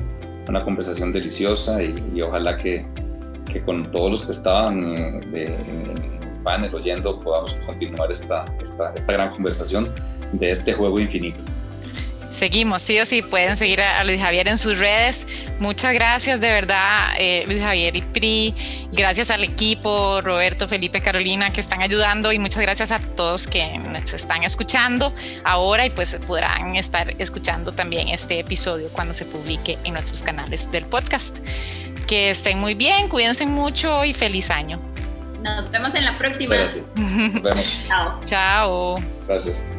[0.48, 2.86] una conversación deliciosa y, y ojalá que
[3.52, 8.94] que con todos los que estaban eh, en el panel oyendo podamos continuar esta, esta,
[8.96, 9.90] esta gran conversación
[10.34, 11.44] de este juego infinito.
[12.32, 15.28] Seguimos, sí o sí, pueden seguir a, Luis Javier en sus redes.
[15.58, 18.56] Muchas gracias de verdad, eh, Luis Javier y Pri.
[18.92, 23.80] Gracias al equipo, Roberto, Felipe, Carolina, que están ayudando y muchas gracias a todos que
[23.80, 25.12] nos están escuchando
[25.44, 30.72] ahora y pues podrán estar escuchando también este episodio cuando se publique en nuestros canales
[30.72, 31.40] del podcast.
[32.10, 34.80] Que estén muy bien, cuídense mucho y feliz año.
[35.44, 36.56] Nos vemos en la próxima.
[36.56, 36.92] Gracias.
[36.96, 37.84] Nos vemos.
[37.88, 38.20] Chao.
[38.26, 38.96] Chao.
[39.28, 39.76] Gracias.